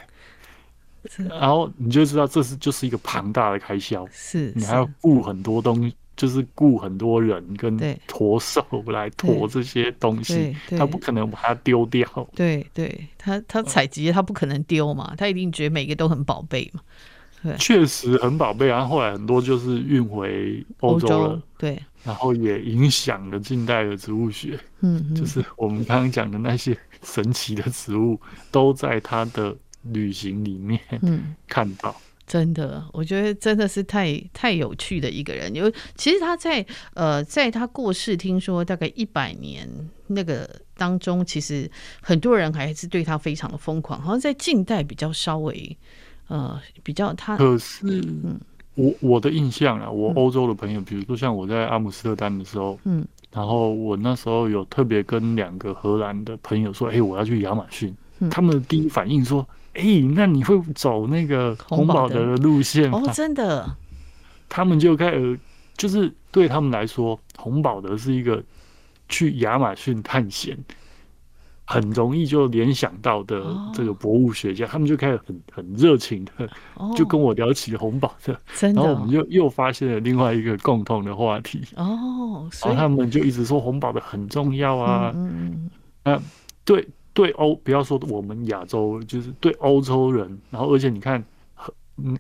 [1.30, 5.96] 然后你就知道这是就是一个庞大的开销，是你还要顾很多东西。
[6.18, 7.78] 就是雇很多人跟
[8.08, 12.06] 驼兽来驮这些东西，他不可能把它丢掉。
[12.36, 16.82] 对，对他，他采集他不可能丢嘛，他一定觉得每个都很宝贝嘛。
[17.44, 18.66] 对，确实很宝贝。
[18.66, 24.60] 然后后来很多就是运回欧洲了，对，然后也影响了近代的植物学。
[24.80, 30.80] 嗯，就是我们刚刚讲的那些神奇的植物，都在他的旅行里面
[31.48, 31.96] 看到。
[32.28, 35.56] 真的，我觉得真的是太太有趣的一个人。
[35.56, 36.64] 因为其实他在
[36.94, 39.66] 呃，在他过世，听说大概一百年
[40.08, 44.02] 那个当中，其实很多人还是对他非常的疯狂。
[44.02, 45.78] 好像在近代比较稍微
[46.28, 47.38] 呃比较他。
[47.38, 48.38] 可是，嗯，
[48.76, 57.96] 我我的印象啊，我欧洲的朋友，比如说像我在阿姆斯特丹的时候，嗯，然后我那时候有特别跟两个荷兰的朋友说，哎，我要去亚马逊，
[58.30, 59.48] 他们的第一反应说。
[59.78, 63.00] 哎、欸，那你会走那个红宝德的路线吗？
[63.06, 63.78] 哦，真的，
[64.50, 65.40] 他们就开始，
[65.78, 68.44] 就是对他们来说，红宝德是一个
[69.08, 70.58] 去亚马逊探险
[71.64, 76.50] 很容易就联想到的这个博物学家，哦、他们就开始很很热情的，
[76.96, 81.62] 就跟我聊起红宝德，真的，然后我们就又发现了另外一个共同的话题。
[81.76, 85.70] 哦，所以他们就一直说红宝德很重要啊，嗯
[86.06, 86.24] 嗯，啊，
[86.66, 86.88] 对。
[87.18, 90.40] 对欧，不要说我们亚洲，就是对欧洲人。
[90.52, 91.24] 然后，而且你看，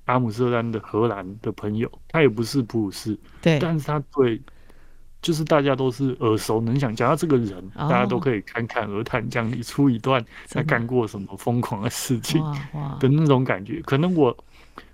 [0.05, 4.41] 阿姆斯特丹的荷兰的朋友，他也不是普鲁士，对，但是他对，
[5.21, 6.95] 就是大家都是耳熟能详。
[6.95, 12.41] 讲到这个人，哦、大家都可以侃侃而谈，讲你出一段他干过什么疯狂的事情
[12.99, 13.79] 的那种感觉。
[13.81, 14.35] 可能我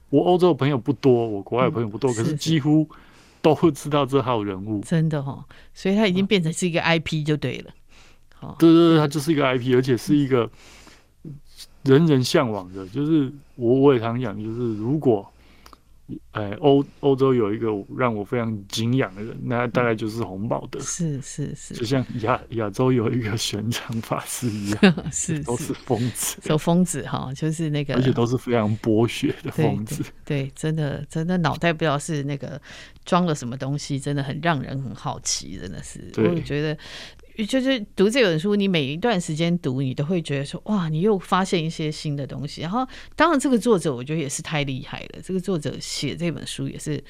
[0.10, 2.86] 我欧洲的朋友不多，我国外的朋友不多，嗯、可是几乎
[3.42, 4.82] 都会知道这号人物。
[4.82, 7.72] 真的哈、哦，所以他已经变成是一个 IP 就对了。
[8.60, 10.49] 对对对，它就是一个 IP，而且是一个
[11.84, 12.88] 人人向往的。
[12.88, 15.32] 就是我我也常讲，就是如果，
[16.32, 20.79] 哎，欧欧洲有一个让我非常敬仰的人，那大概就是洪宝德。
[20.79, 30.03] 是是是，就像亚亚洲有一个玄奘法师一样， 是都是疯子，说疯子哈，就是那个，而且都是非常博学的疯子。
[30.25, 32.62] 对，真的真的脑袋不知道是那个
[33.06, 36.77] 装了什么东西，真的很让人很好奇，真的是，我觉得。
[37.48, 42.62] 就是读这本书，你每一段时间读，你都会觉得说哇，你又发现一些新的东西。
[42.62, 45.22] 然后，当然这个作者我觉得也是太厉害了。
[45.24, 47.04] 这个作者写这本书也是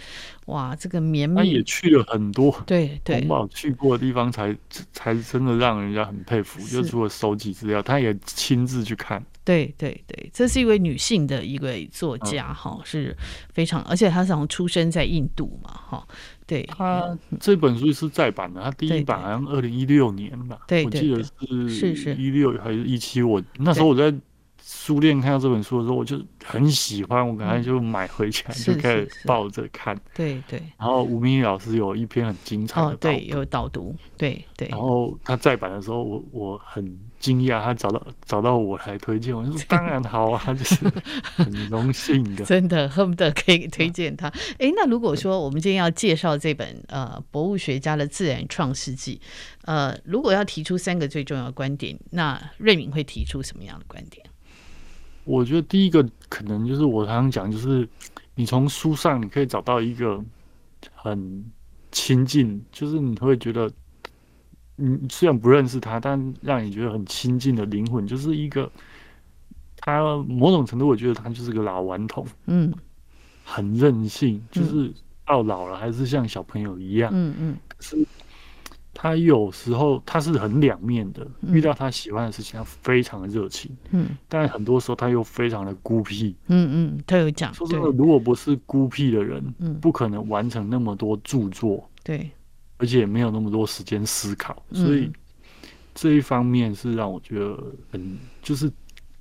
[0.46, 1.36] 哇，这个绵密。
[1.36, 6.66] 他也去了很多对 对洪宝去过的地方才，才才真的让人家很佩服。
[6.68, 9.22] 就除了收集资料，他也亲自去看。
[9.46, 13.18] 对对对，这是一位女性的一位作家哈，嗯、是
[13.52, 16.08] 非常，而且她是从出生在印度嘛哈。
[16.46, 24.14] 对，他这本书是再版的，他第一版好像二零一六年吧，对，我记得是是一六还是一七，我那时候我在
[24.86, 29.98] 书店看到这本书的时候，我就很喜欢，我赶快就买回家，就开始抱着看。
[30.14, 30.62] 对对。
[30.78, 34.68] 然后吴明宇老师有一篇很精彩的哦，对，有导读，对对。
[34.68, 36.84] 然后他再版的时候，我我很
[37.18, 40.76] 惊讶，他找到找到我来推荐，我说 当然好啊，就是
[41.24, 44.28] 很荣幸的， 真的恨不得可以推荐他。
[44.60, 49.22] 哎，那如果说我们今天要介绍这本呃博物学家的自然创世纪，
[49.62, 54.26] 呃，如果要提出三个最重要的观点，那瑞敏会提出什么样的观点？
[55.26, 57.88] 我觉得第一个可能就是我常常讲，就是
[58.36, 60.24] 你从书上你可以找到一个
[60.94, 61.44] 很
[61.92, 63.72] 亲近，就是你会觉得，
[64.76, 68.70] 你虽然不认识他，但让你觉得很亲近的灵魂，就是一个
[69.78, 72.74] 他某种程度，我觉得他就是个老顽童，嗯，
[73.44, 74.92] 很任性，就是
[75.26, 78.06] 到老了还是像小朋友一样，嗯嗯，可是。
[78.94, 92.30] 他有时候他是很两面的，遇到他喜欢的事情，他非常的热情，嗯，但很多时候他又非常的孤僻，嗯嗯，他有讲，说真的，如果不是孤僻的人，嗯，不可能完成那么多著作，对，
[92.78, 95.12] 而且也没有那么多时间思考，所以
[95.96, 98.72] 这一方面是让我觉得很，就是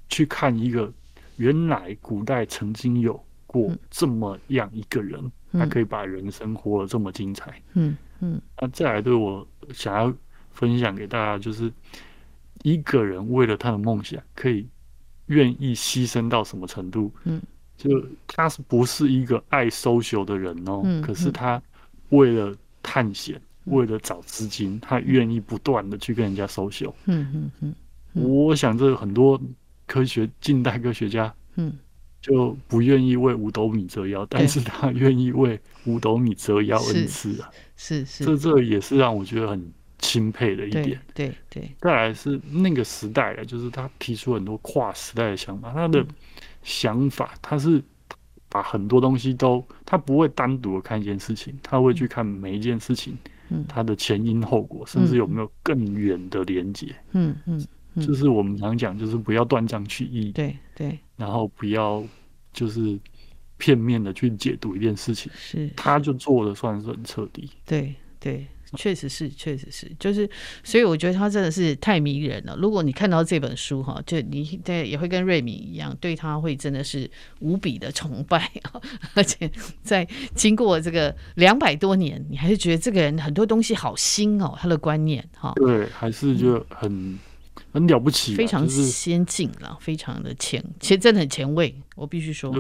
[0.09, 0.93] 去看一个
[1.37, 7.97] 原来古代曾经有过这么样一个人，他可以把人生活得这么精彩，嗯。
[8.25, 10.15] 嗯，那再来对我想要
[10.53, 11.73] 分享给大家，就是
[12.63, 14.65] 一个人为了他的梦想，可以
[15.27, 17.13] 愿意牺牲到什么程度？
[17.25, 17.43] 嗯，
[17.77, 17.91] 就
[18.29, 20.83] 他是不是一个爱 social 的人哦？
[20.85, 21.61] 嗯，可是他
[22.11, 26.95] 为了探险，为了找资金，他愿意不断的去跟人家 social。
[27.07, 27.75] 嗯嗯
[28.13, 29.41] 嗯，我想这很多
[29.89, 31.77] 科学近代科学家，嗯。
[32.23, 37.51] 就不愿意为五斗米折腰，但是他愿意为五斗米折腰恩赐啊！
[37.77, 40.99] 是是，这这也是让我觉得很钦佩的一点。
[41.13, 41.69] 对对。
[41.81, 46.07] 再来是那个时代啊，就是他提出很多跨时代的想法，他的
[46.63, 47.83] 想法他是
[48.49, 53.19] 把很多东西都，他不会单独的看一件事情，他会去看每一件事情，
[53.69, 56.95] 它的前因后果，甚至有没有更远的连接。
[57.11, 57.67] 嗯嗯。
[57.97, 62.03] 就是我们常讲，就是不要断章取义，对对，然后不要
[62.53, 62.99] 就是
[63.59, 70.29] 片面的去解读一件事情，是，他就做的算是很彻底，对对，确实是，确实是，就是，
[70.65, 72.57] 所以我觉得他真的是太迷人了。
[72.57, 78.51] 如果你看到这本书哈，就你对也会跟瑞敏一样，对他会真的是无比的崇拜，
[79.15, 79.51] 而且
[79.83, 86.35] 在经过这个两百多年，你还是觉得这个人很多东西好新哦，他的观念哈，对，还是。
[86.37, 87.19] 就很。
[87.73, 91.75] 很了不起，非常先进了，就是、非常的前，其实真的很前卫。
[91.97, 92.55] 我必须说，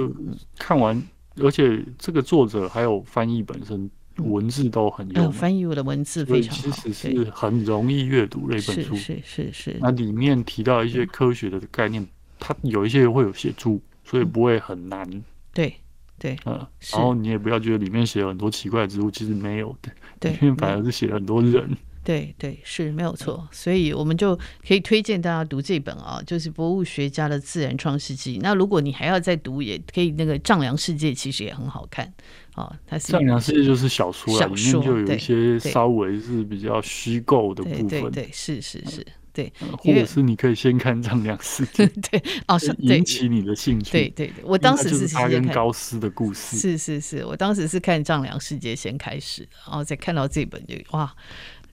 [0.58, 1.00] 看完，
[1.36, 8.96] 而且这个作者还有翻译本身文字都很有、嗯，翻译我的文字非常好，其实是很容易阅读的一本书。
[8.96, 9.76] 是是是是。
[9.80, 12.06] 那里面提到一些科学的概念，
[12.38, 15.06] 它有一些会有写注，所以不会很难。
[15.52, 15.74] 对
[16.18, 16.54] 对，嗯，
[16.92, 21.76] 然后你也不要觉得里面写了很多奇怪的植物，其实没有的，对，里面反而是写了很多人。
[22.04, 24.34] 对对是没有错，所以我们就
[24.66, 28.40] 可以推荐大家读这本啊，就是博物学家的自然创世纪。
[28.42, 32.12] 那如果你还要再读，也可以那个丈量世界，其实也很好看
[32.54, 32.76] 啊。
[32.86, 37.86] 它是丈量世界就是小说，小说里面就有一些稍微是比较虚构的部分。
[37.86, 39.52] 对对，对，是是是，对。
[39.78, 43.92] 或者是你可以先看丈量世界， 对哦，是引起你的兴趣。
[43.92, 46.56] 对对对，我当时是他跟高斯的故事。
[46.56, 51.14] 是是是，我当时是看丈量世界先开始，然后再看到这本就哇。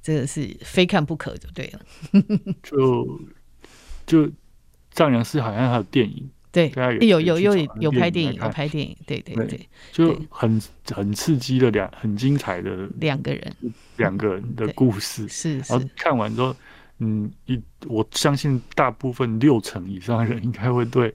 [0.01, 1.79] 真的是非看不可，就对了。
[2.63, 3.19] 就
[4.05, 4.31] 就
[4.91, 10.61] 丈量世好像还有电影，对，有有有有拍电影，有拍电影，对对对，就很
[10.93, 13.55] 很刺激的两很精彩的两个人
[13.97, 15.59] 两个人的故事，是。
[15.59, 16.55] 然后看完之后，
[16.99, 21.13] 嗯，一我相信大部分六成以上的人应该会对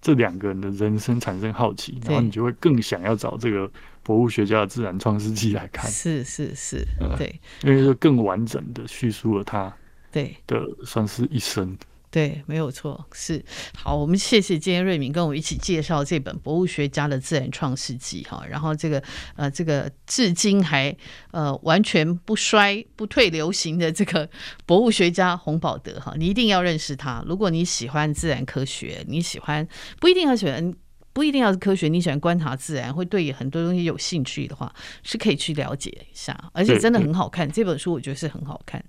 [0.00, 3.70] 这两个人的人生产生好奇，然后你就会更想要找这个。
[4.08, 6.82] 博物学家的自然创世纪来看，是是是，
[7.18, 9.70] 对，因为是更完整的叙述了他
[10.10, 11.76] 对的算是一生，
[12.10, 13.44] 对，没有错，是
[13.76, 19.02] 好，我们谢谢今天瑞敏跟我一起介绍这本《博物学家的自然创世纪》哈，然后这个
[19.36, 20.96] 呃这个至今还
[21.32, 24.26] 呃完全不衰不退流行的这个
[24.64, 27.22] 博物学家洪宝德哈，你一定要认识他。
[27.26, 29.68] 如果你喜欢自然科学，你喜欢
[30.00, 30.72] 不一定要喜欢。
[31.12, 37.50] 不一定要是科学，你喜欢观察自然，会对很多东西有兴趣的话，是可以去了解一下，而且真的很好看。
[37.50, 38.82] 这本书我觉得是很好看，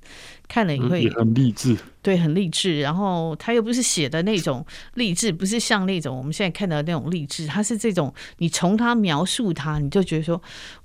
[0.47, 2.81] 看了也会也很励志，对，很励志。
[2.81, 10.39] 然后他又不是写的那种励志，不是像那种我们现在看到的那种励志，他是这种你从他描述他，你就觉得说，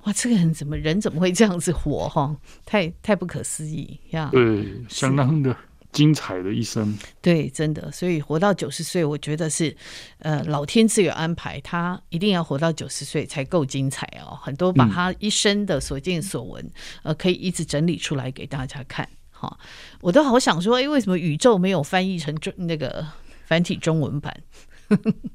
[0.04, 2.34] 哇，这个人怎么人怎么会这样子活哈？
[2.64, 4.30] 太太不可思议呀！
[4.32, 5.54] 对，相当的。
[5.94, 9.74] 精彩的一生，对，真的，所以活到九十岁，我觉得是，
[10.18, 14.36] 呃，老天自有安排，他一定要活到九十岁才够精彩哦。
[14.42, 16.72] 很多把他一生的所见所闻，嗯、
[17.04, 19.08] 呃，可以一直整理出来给大家看。
[19.30, 19.56] 哈、哦，
[20.00, 23.06] 我都好想说，哎，为什么宇宙没有翻译成中那个
[23.46, 24.36] 繁体中文版？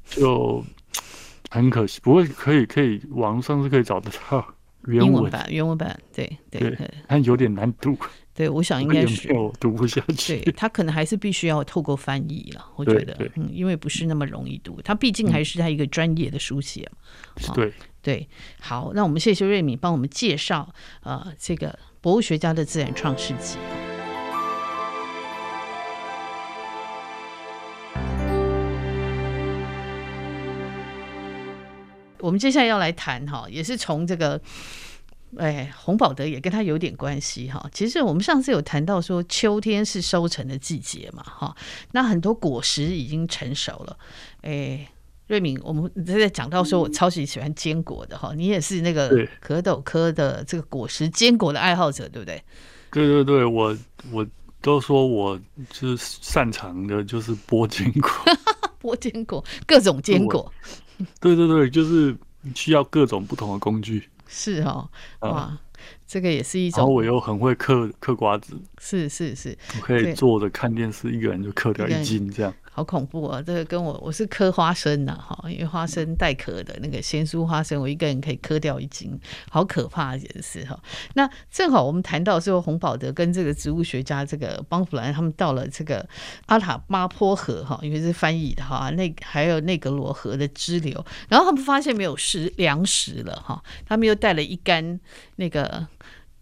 [0.04, 0.62] 就
[1.50, 4.46] 很可惜，不过可以可以，网上是可以找得到
[4.84, 6.76] 原文，文版，原文版，对对，
[7.08, 7.96] 但有点难读。
[8.40, 9.28] 对，我想应该是
[9.60, 10.40] 读不下 去。
[10.40, 14.80] 对，他可能还是必须要透过翻译了，我觉得，嗯，因为不是那么容易读。
[14.82, 16.90] 他毕竟还是他一个专业的书写
[17.46, 17.52] 嘛。
[17.52, 18.28] 对、嗯、对，
[18.58, 20.66] 好，那我们谢谢瑞敏帮我们介绍
[21.02, 23.58] 呃这个博物学家的自然创世纪。
[32.20, 34.40] 我们接下来要来谈哈，也是从这个。
[35.36, 37.68] 哎，洪宝德也跟他有点关系哈。
[37.72, 41.54] 其实我们上次有谈到说，秋天是收成的季节嘛哈，
[41.92, 43.96] 那很多果实已经成熟了。
[44.42, 44.90] 哎，
[45.28, 52.42] 瑞敏，我们在讲到说我超级喜欢坚果的哈，你也是那个壳斗科的这个果实坚果的爱好者，对不对？
[52.90, 53.76] 对对对，我
[54.10, 54.26] 我
[54.60, 58.10] 都说我就是擅长的就是剥坚果，
[58.82, 60.52] 剥坚果，各种坚果。
[61.20, 62.16] 对对对，就是
[62.54, 64.08] 需要各种不同的工具。
[64.32, 64.88] 是哦，
[65.22, 65.58] 哇，嗯、
[66.06, 66.78] 这个也是一种。
[66.78, 72.54] 然后我又很会嗑嗑瓜子，是是是，我可以坐着看电视，一个人就嗑掉一斤这样。
[72.72, 73.42] 好恐怖啊！
[73.42, 79.18] 这个跟我我是嗑花生呐，哈，因为花生带壳的那个咸酥花生，我一个人可以嗑掉一斤，
[79.50, 80.80] 好可怕也是哈。
[81.14, 86.08] 那正好我们谈到说洪宝德跟这个植物学家这个邦弗兰他们到了这个
[86.46, 95.00] 阿塔巴坡河哈，因为是翻译的哈，那还有内格罗河的支流，然后他们发现没有食粮食了哈，他们又带了一竿
[95.36, 95.86] 那个。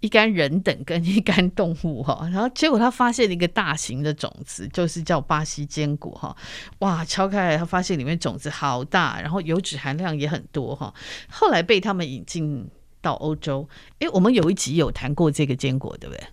[0.01, 6.37] 一干人等跟一干动物哈， 然后结果他发现了一个大型的种子，就是叫巴西坚果哈。
[6.79, 10.95] 哇，敲开来他发现里面种子好大，然后油脂含量也很多哈。
[11.29, 12.69] 后来被他们引进
[13.01, 13.69] 到欧洲。
[13.99, 16.25] 诶，我们有一集有谈过这个坚果，对不对？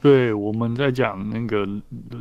[0.00, 1.68] 对，我们在讲那个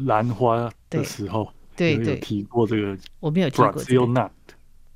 [0.05, 4.31] 兰花的时候，对对，有提过这个，我没有提过这个，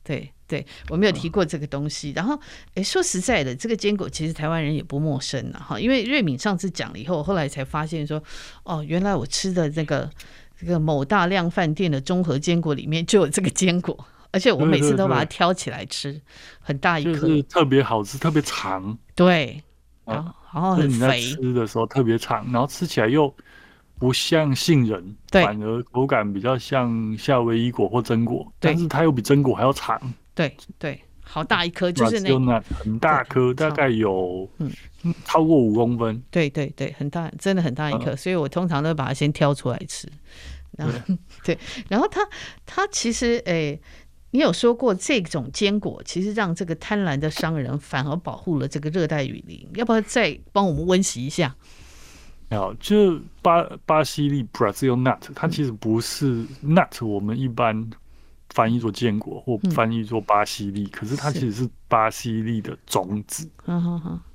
[0.03, 0.31] 对。
[0.51, 2.11] 对，我没有提过这个东西。
[2.13, 2.37] 然后，
[2.75, 5.79] 哎，说实在的，这个坚果其实台湾人也不陌生了哈。
[5.79, 8.21] 因为瑞敏上次讲了以后，后来才发现说，
[8.63, 10.09] 哦，原来我吃的这个
[10.59, 13.97] 这个某大量饭店的综合坚果里面就有这个坚果，
[14.31, 16.23] 而且我每次都把它挑起来吃，对对对，
[16.59, 18.97] 很大一颗，就是特别好吃，特别长。
[19.15, 19.63] 对，
[20.03, 21.21] 然后然后很肥。
[21.21, 23.33] 吃的时候特别长，然后吃起来又
[23.97, 30.01] 不像杏仁，对，反而口感比较像夏威夷果或榛果，但是它又比榛果还要长。
[30.33, 34.71] 对对，好大一颗，就是那个很大颗，大概有嗯
[35.25, 36.21] 超过五公分。
[36.31, 40.07] 对对对，很大，真的很大一颗，嗯、所以我通常都把它先挑出来吃。
[40.77, 40.93] 然后
[41.43, 41.57] 对，对，
[41.89, 42.21] 然后它
[42.65, 43.79] 它其实诶，
[44.31, 51.53] 你有说过这种坚果其实让这个贪婪的商人反而保护了这个热带雨林，要不要再帮我们温习一下？
[52.49, 57.89] 好，就巴巴西利 Brazil nut，它其实不是 nut，我们一般。
[58.53, 63.49] 翻译做坚果或翻译做巴西利，嗯，可是它其实是巴西利的种子，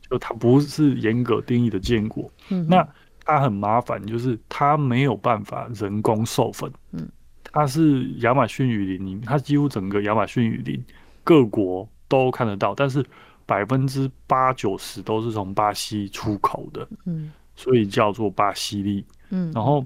[0.09, 2.31] 就它不是严格定义的坚果。
[2.49, 2.87] 嗯，那
[3.25, 6.71] 它很麻烦，就是它没有办法人工授粉。
[6.93, 7.07] 嗯，
[7.45, 10.83] 它是亚马逊雨林里面，它几乎整个亚马逊雨林
[11.23, 13.05] 各国都看得到，但是
[13.45, 16.89] 百分之八九十都是从巴西出口的。
[17.05, 19.05] 嗯，所以叫做巴西利。
[19.29, 19.85] 嗯，然后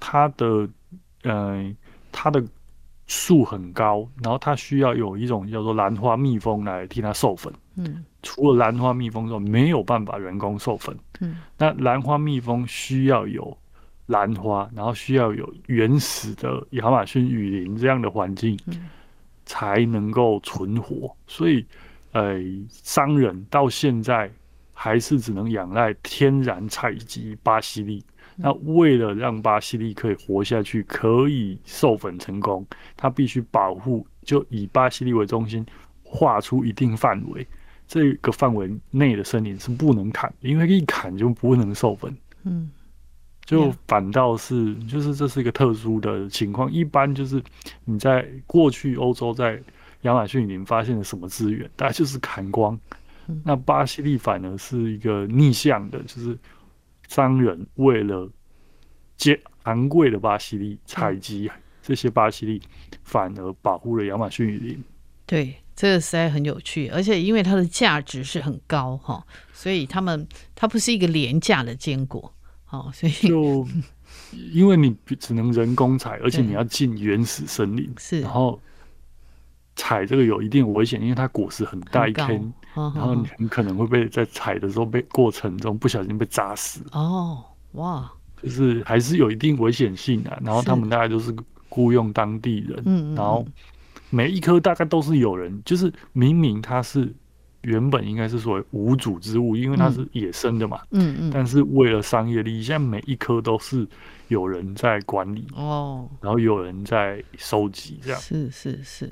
[0.00, 0.66] 它的，
[1.24, 1.76] 嗯、呃，
[2.10, 2.42] 它的。
[3.06, 7.52] 树很高，然后它需要有一种叫做兰花蜜蜂来替它授粉。
[7.76, 10.96] 嗯，除了兰花蜜蜂之外，没有办法人工授粉。
[11.20, 13.56] 嗯，那兰花蜜蜂需要有
[14.06, 18.58] 兰花，然后需要有原始的亚马逊雨林这样的环境，
[19.44, 21.14] 才能够存活。
[21.26, 21.64] 所以，
[22.12, 24.30] 呃，商人到现在
[24.72, 28.04] 还是只能仰赖天然采集巴西利。
[28.38, 35.64] 那为了让巴西利可以活下去，可以授粉成功，它必须保护，就以巴西利为中心，
[36.02, 37.46] 画出一定范围，
[37.88, 42.14] 这个范围内的森林是不能砍，因为一砍就不能授粉。
[42.44, 42.70] 嗯，
[43.46, 46.70] 就反倒是，就是这是一个特殊的情况。
[46.70, 47.42] 一般就是
[47.86, 49.58] 你在过去欧洲在
[50.02, 52.78] 亚马逊雨林发现了什么资源，大家就是砍光。
[53.42, 56.38] 那巴西利反而是一个逆向的，就是。
[57.08, 58.30] 商人为了
[59.16, 61.50] 接昂贵的巴西利采集
[61.82, 62.60] 这些巴西利，
[63.04, 64.84] 反而保护了亚马逊雨林。
[65.24, 72.32] 对，这个实在很有趣，而且因为它的价值是很高哈，所以他们它不是一个廉价的坚果，
[72.70, 73.66] 哦，所以就
[74.52, 78.60] 因为你只能人工采，而且你要进原始森林，是，然后
[79.74, 82.12] 采这个有一定危险，因为它果实很大一
[82.76, 83.00] 根。
[83.00, 88.10] 然后你很可能会被在踩的时候被过程中不小心被扎死哦，哇，
[88.42, 90.38] 就是还是有一定危险性啊。
[90.42, 91.34] 然后他们大概都是
[91.68, 93.44] 雇佣当地人，嗯，然后
[94.10, 97.12] 每一颗大概都是有人，就是明明他是
[97.66, 103.86] 原本应该是所谓无主之物，因为它是野生的嘛，嗯嗯，但是为了商业利益，现在每一颗都是。
[104.28, 109.06] 有人在管理哦，然后有人在收集，这样是是是。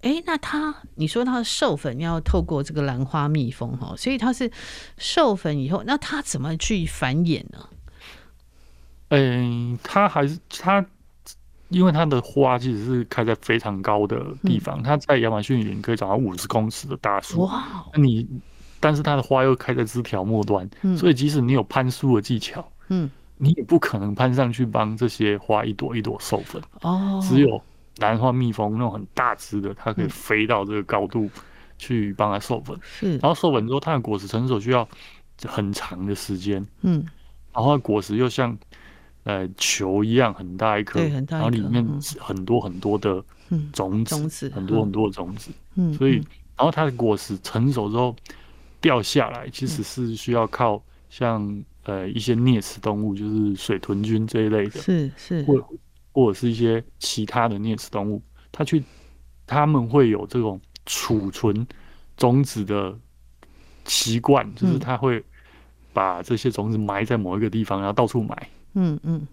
[0.00, 4.48] 哎、欸，那它你说它的授粉要透过这个兰花蜜蜂哈，所以它是
[4.96, 7.68] 授粉以后，那它怎么去繁衍呢？
[9.08, 10.86] 嗯、欸，他还是他，
[11.70, 17.42] 因为它的花其实是开在非常高的地方，他、嗯、在亚马逊雨林可以长到五十公尺的大树。
[17.42, 17.64] 哇，
[17.94, 18.28] 那你
[18.78, 26.60] 但是它的花又开在枝条末端，嗯，所以即使你有攀树的技巧，嗯，你也不可能攀上去帮这些花一朵一朵授粉。
[26.82, 27.20] 哦。
[27.22, 27.62] 只有
[27.98, 31.28] 兰花蜜蜂那种很大只的，它可以飞到这个高度
[31.78, 33.18] 去帮它授粉，是。
[33.18, 34.88] 然后授粉之后，它的果实成熟需要
[35.44, 37.04] 很长的时间，嗯，
[37.54, 38.56] 然后果实又像
[39.24, 41.86] 呃球一样很大一颗，然后里面
[42.18, 43.22] 很多很多的
[43.72, 46.14] 种子，种子很多很多的种子，嗯，所以
[46.56, 48.14] 然后它的果实成熟之后
[48.80, 55.68] 掉下来，其实是需要靠像呃一些啮齿动物，就是水豚菌这一类的，是是，或
[56.12, 58.82] 或者是一些其他的啮齿动物，它去
[59.46, 61.66] 它们会有这种储存
[62.16, 62.96] 种子的
[63.84, 65.22] 习惯，就是它会。
[65.92, 68.48] 把这些种子埋在某一个地方，然后到处埋。
[68.74, 69.26] 嗯嗯。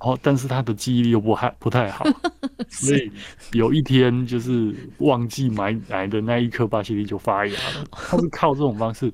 [0.00, 2.04] 然后，但是他的记忆力又不太不太好，
[2.68, 3.10] 所以
[3.52, 7.86] 有一天就是忘记买奶的那一颗巴西利就发芽了。
[7.90, 9.10] 他是靠这种方式，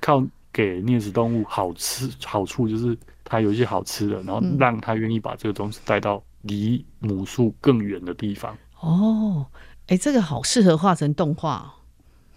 [0.00, 8.56] 靠给啮齿动物好吃好处，就是它有一些好吃的，然后让它愿意把这个东西带到离母树更远的地方。
[8.80, 9.44] 哦，
[9.88, 11.74] 哎，这个好适合画成动画，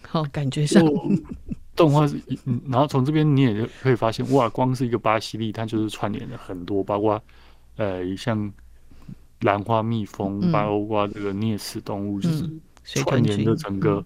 [0.01, 0.83] 好感觉上。
[1.77, 7.21] 动画是，嗯，然后从这边你也可以发现，哇，光是一个巴西利，它就是串联了很多，包括
[7.77, 8.51] 呃，像
[9.41, 12.49] 兰花蜜蜂，包括这个啮齿动物，就是
[12.83, 14.03] 串联的整个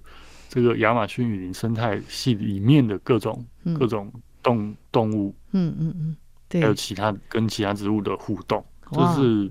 [0.49, 3.43] 这个亚马逊雨林生态系里面的各种
[3.79, 4.11] 各种
[4.43, 6.17] 动动物，嗯嗯嗯，
[6.49, 9.49] 对还有其他跟其他植物的互动，这是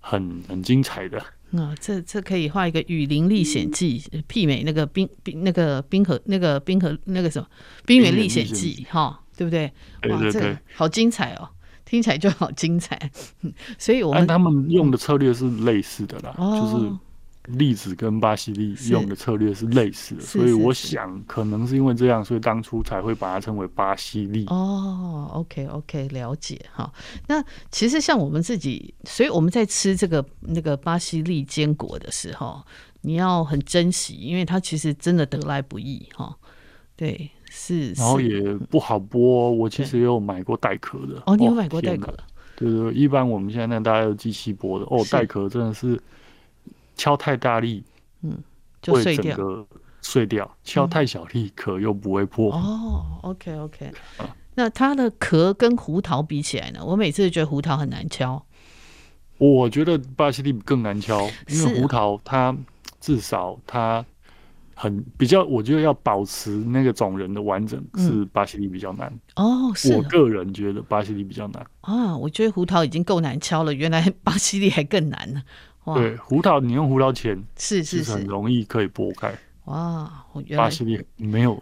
[0.00, 1.22] 很很精彩的。
[1.52, 7.46] 啊、哦，这这可以画一个《雨林历险记》，媲美那个冰冰那个冰河那个冰河那个什么
[7.86, 9.66] 《冰原历险记》哈，对不对？
[10.10, 11.48] 哇，对对对，这个好精彩哦，
[11.84, 13.10] 听起来就好精彩。
[13.78, 16.96] 所以我们他们用的策略是类似的啦，哦、就是。
[17.46, 24.46] 栗子跟巴西利用的策略是类似的，所以我想可能是因为这样，所以当初才会把它称为巴西利。
[24.46, 26.92] 哦，OK OK，了解哈。
[27.26, 32.62] 那其实像我们自己，所以我们在吃这个那个巴西利坚果的时候，
[33.00, 36.32] 你要很珍惜，因为它其实真的得来不易哈。
[36.94, 37.90] 对，是。
[37.94, 41.20] 然后也不好剥，我其实也有买过带壳的。
[41.26, 42.14] 哦，你有买过带壳？
[42.54, 46.00] 对对，一般我们现在那大家有机器剥的哦，带壳真的是。
[46.96, 47.84] 敲太大力，
[48.22, 48.38] 嗯，
[48.80, 49.36] 就碎掉，
[50.00, 50.56] 碎掉。
[50.64, 52.52] 敲太小力，壳又不会破。
[52.52, 53.92] 哦，OK OK。
[54.54, 56.84] 那它的壳跟胡桃比起来呢？
[56.84, 58.44] 我每次觉得胡桃很难敲。
[59.38, 62.54] 我觉得巴西利更难敲，因为胡桃它
[63.00, 64.04] 至少它
[64.74, 69.12] 很比较，我觉得要保持那个种人的完整是巴西利比较难。
[69.36, 71.66] 哦，是我个人觉得巴西利比较难。
[71.80, 75.42] 啊，我觉得胡桃已经够难敲了，原来巴西利还更难呢。
[75.84, 79.32] 对，胡桃你用胡桃钳是是是很容易可以剥开。
[79.64, 80.24] 哇，
[80.56, 81.60] 巴西利没有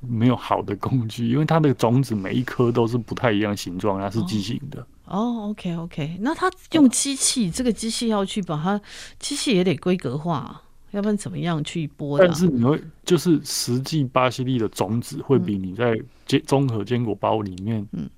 [0.00, 4.86] 没有好的工具，因为它的种子每一颗都是不太一样形状，它是畸形的。
[5.06, 8.80] 哦，OK OK，那它用机器，这个机器要去把它
[9.18, 12.18] 机器也得规格化，要不然怎么样去剥？
[12.18, 18.08] 但是你会就是实际巴西利的种子会比你在坚综合坚果包里面嗯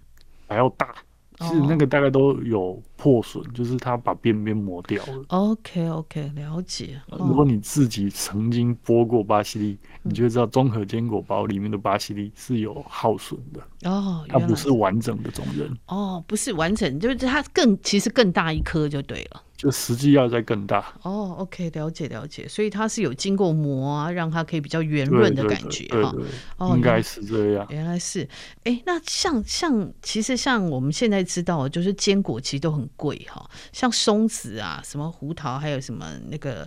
[0.48, 0.94] 还要大。
[1.40, 5.24] 其实那个大概都有破损，就是它把边边磨掉了。
[5.28, 7.00] OK OK，了解。
[7.08, 13.90] 如果你自己曾经剥过巴西利，你就会知道综合坚果包里面的巴西利是有耗损的。
[13.90, 15.74] 哦，它不是完整的种仁。
[15.86, 19.42] 哦，不是完整，就是它更其实更大一颗就对了。
[19.60, 26.14] 就实际要再更大哦，OK，了解了解，所以它是有经过磨啊，让它可以比较圆润的感觉哈。
[26.56, 27.66] 哦，应该是这样。
[27.68, 28.22] 原来是，
[28.64, 36.66] 哎、欸，那像像其实像我们现在知道，就是坚果其实都很贵哈，像松子啊，什么胡桃，还有什么那个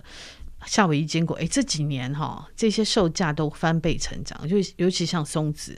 [0.64, 5.76] 夏威夷坚果，哎、欸，这几年哈这些售价都翻倍成长，就尤其像松子，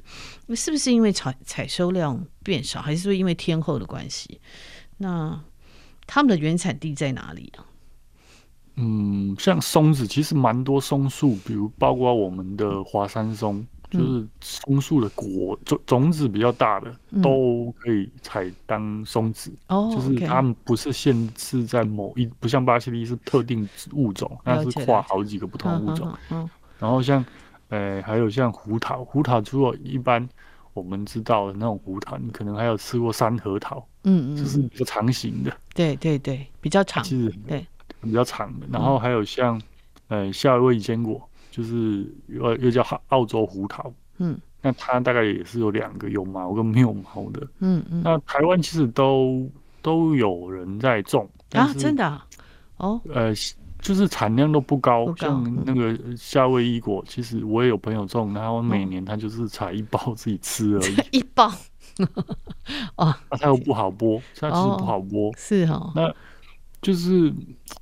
[0.54, 4.38] 是不是因为采采收量变少，还是说因为天候的关系？
[4.98, 5.40] 那
[6.06, 7.64] 他们的原产地在哪里啊？
[8.76, 19.50] 嗯，像松子，其实蛮多松树，比如包括我们的华山松，嗯、就是松树的果种种子比较大的，嗯、都可以采当松子。
[19.68, 26.12] 哦，就是它们不是限制在某一，不像巴西利是特定物种，那是跨好几个不同物种。
[26.30, 26.46] 嗯，
[26.78, 27.24] 然后像，
[27.70, 30.28] 呃，还有像胡桃，胡桃除了一般
[30.76, 33.86] 我们知道的那种胡桃，你可能还有吃过山核桃。
[34.04, 37.66] 嗯嗯，就是比较长形的，对对对，比较长，其实对
[38.00, 38.66] 比较长的。
[38.70, 39.60] 然后还有像，
[40.06, 48.02] 呃，夏威夷坚果，就是又又叫澳洲胡桃，嗯，那它大概也是有两个有毛跟没有毛的，嗯嗯。
[48.04, 49.50] 那台湾其实都
[49.82, 52.22] 都有人在种啊，真的
[52.76, 53.34] 哦，呃，
[53.86, 61.48] 就是产量都不高，不高像那个夏威夷果，其实我也有朋友种，然后每年他就是采一包自己吃而已， 一包，
[62.96, 66.12] 哦，那它又不好剥，它其实不好剥，是哦，那
[66.82, 67.32] 就是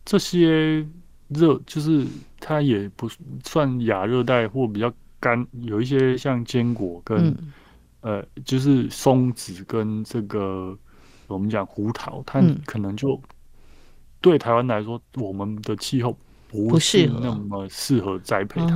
[0.04, 0.86] 这些
[1.28, 2.06] 热，就是
[2.38, 3.08] 它也不
[3.42, 7.52] 算亚热带或比较干，有一些像坚果跟、嗯、
[8.02, 10.76] 呃，就是松子跟这个
[11.28, 13.18] 我们讲胡桃，它可能就。
[14.24, 16.16] 对台湾来说，我们的气候
[16.48, 18.74] 不是那么适合栽培它。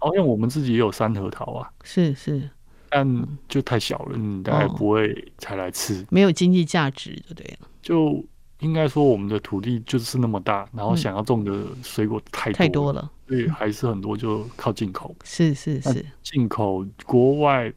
[0.00, 2.48] 好像我们自己也有山核桃啊，是是，
[2.88, 7.68] 但就太小了，你大概不会才来吃，没有经济价值，就对了。
[7.82, 8.24] 就
[8.60, 15.14] 应该说，我们的土地就是那么大，然后想要种的水果太太多了，所以还是很多就靠进口。
[15.24, 17.70] 是是是，进口国外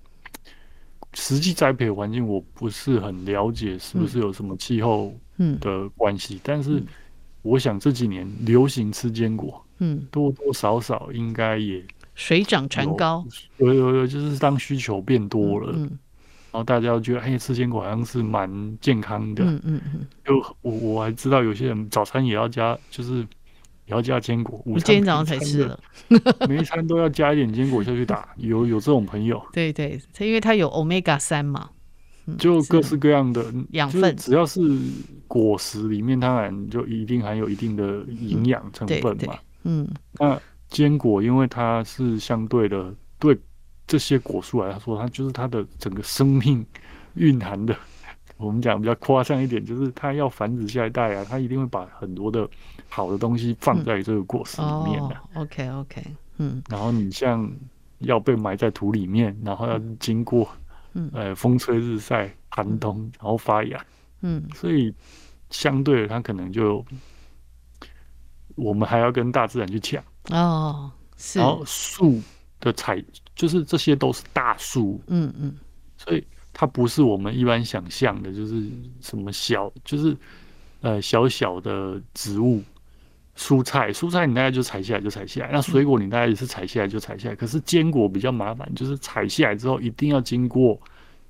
[1.15, 5.13] 实际栽培环境我不是很了解，是不是有什么气候？
[5.37, 5.59] 嗯。
[5.59, 6.81] 的关系，但是
[7.41, 11.83] 我想这几年流行吃坚果，嗯，多多少少应该也
[12.15, 13.25] 水涨船高，
[13.57, 15.81] 有有有，就是当需求变多了，嗯，
[16.51, 23.25] 然后大家觉得哎，吃坚果好像是蛮健康的，嗯嗯嗯，就我我还知道有些人早餐也要加，就是也
[23.87, 25.79] 要加坚果，我今天早上才吃了，
[26.47, 31.71] 每一餐都要加一点坚果下去打，有有这种朋友，对对，它因为它有 Omega 三嘛。
[32.37, 34.61] 就各式各样的养分，只要是
[35.27, 39.37] 果实里面，当然就一定含有一定的营养成分嘛。
[39.63, 43.37] 嗯，那坚果因为它是相对的，对
[43.85, 46.65] 这些果树来说，它就是它的整个生命
[47.15, 47.75] 蕴含的。
[48.37, 52.49] 我们讲比较夸张一点，就是它要繁殖下一代啊，它一定会把很多的
[52.89, 55.15] 好的东西放在这个果实里面的。
[55.35, 56.03] OK OK，
[56.37, 57.49] 嗯，然后你像
[57.99, 60.41] 要被埋在土里面，然后要经过。
[60.43, 60.62] 嗯，
[61.11, 63.85] 呃，风吹日晒寒冬，然后发芽，
[64.21, 64.93] 嗯，所以
[65.49, 66.85] 相对的，它可能就
[68.55, 70.03] 我们还要跟大自然去抢。
[70.29, 72.21] 哦，是，然后树
[72.59, 73.03] 的采，
[73.35, 75.55] 就是这些都是大树，嗯嗯，
[75.97, 78.69] 所以它不是我们一般想象的，就是
[79.01, 80.15] 什么小，就是
[80.81, 82.63] 呃小小的植物。
[83.37, 87.35] 蔬菜，蔬菜你大概就采下来就采下来，那水果你大概也是采下来就采下来。
[87.35, 90.79] 可是坚果比较麻烦，就是采下来之后一定要经过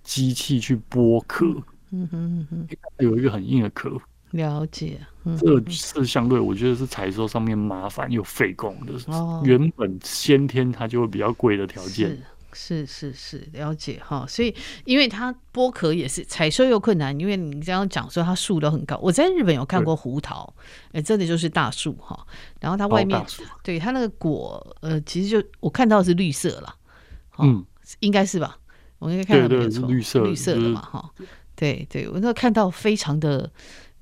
[0.04, 1.46] 机器去剥壳，
[1.92, 2.68] 嗯哼嗯哼，
[3.00, 3.98] 有一个很硬的壳。
[4.32, 12.18] 了解，嗯、这是相对我觉得是采收上面麻烦又费工的，哦、原本先天它就会比较贵的条件。
[12.54, 20.54] 是是是，了解哈，所以因为它剥壳也是采收又困难，因为你刚刚讲说它树都很高，我在日本有看过胡桃，
[20.88, 22.26] 哎对，真的就是大树哈，
[22.60, 23.24] 然后它外面
[23.62, 26.76] 对它那个果，呃，其实就我看到的是绿色了，
[27.40, 27.66] 嗯，
[28.00, 28.58] 应该是吧？
[29.00, 31.10] 我应该看到没有错，绿色绿色的嘛哈，
[31.56, 33.52] 对对，我那看到非常的。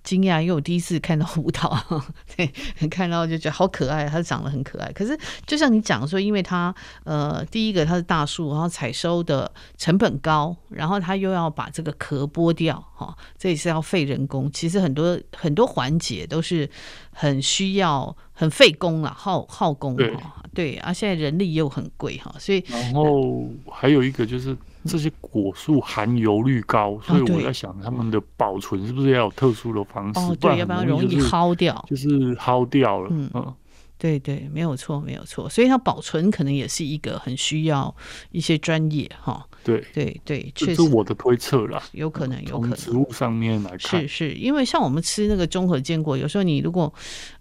[0.04, 1.78] 惊讶，因为我第一次看到舞蹈，
[2.36, 2.48] 对，
[2.90, 4.92] 看到就觉得好可爱，它长得很可爱。
[4.92, 6.74] 可是就像你讲说，因为它
[7.04, 14.52] 呃，第一个它是大树，然后采收的成本高，然后它又要把这个壳剥掉，哈，这也是要费人工。
[14.52, 16.70] 其实很多很多环节都是
[17.12, 20.44] 很需要很费工了，耗耗工哈。
[20.54, 24.58] 对，对啊，现在人力又很贵哈，所以然后还有一个就是。
[24.86, 30.20] 这些果树含油率高，所以我在想，他们的保存是不是要有特殊的方式？
[30.20, 33.10] 哦，对，要不然容易薅掉，就是薅掉了。
[33.12, 33.54] 嗯嗯，
[34.02, 35.48] 对对，没有错，没有错。
[35.48, 37.96] 所以它保存可能也是一个很需要
[38.32, 39.48] 一些专业哈。
[39.64, 42.76] 对对对，确实，这是我的推测啦，有可能，有可能。
[42.76, 46.92] 从植物上面来看，是是，因为像我们吃那个综合坚果，有时候你如果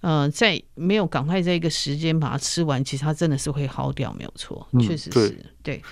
[0.03, 5.11] 呃在没有赶快在一个时间把它吃完，其实它真的是会耗掉，没有错，确实是。
[5.11, 5.83] 对，对，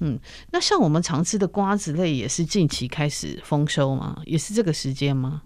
[0.00, 0.20] 嗯，
[0.52, 4.20] 那像我们常吃的瓜子类，也是近期开始丰收吗？
[4.26, 5.40] 也是这个时间吗？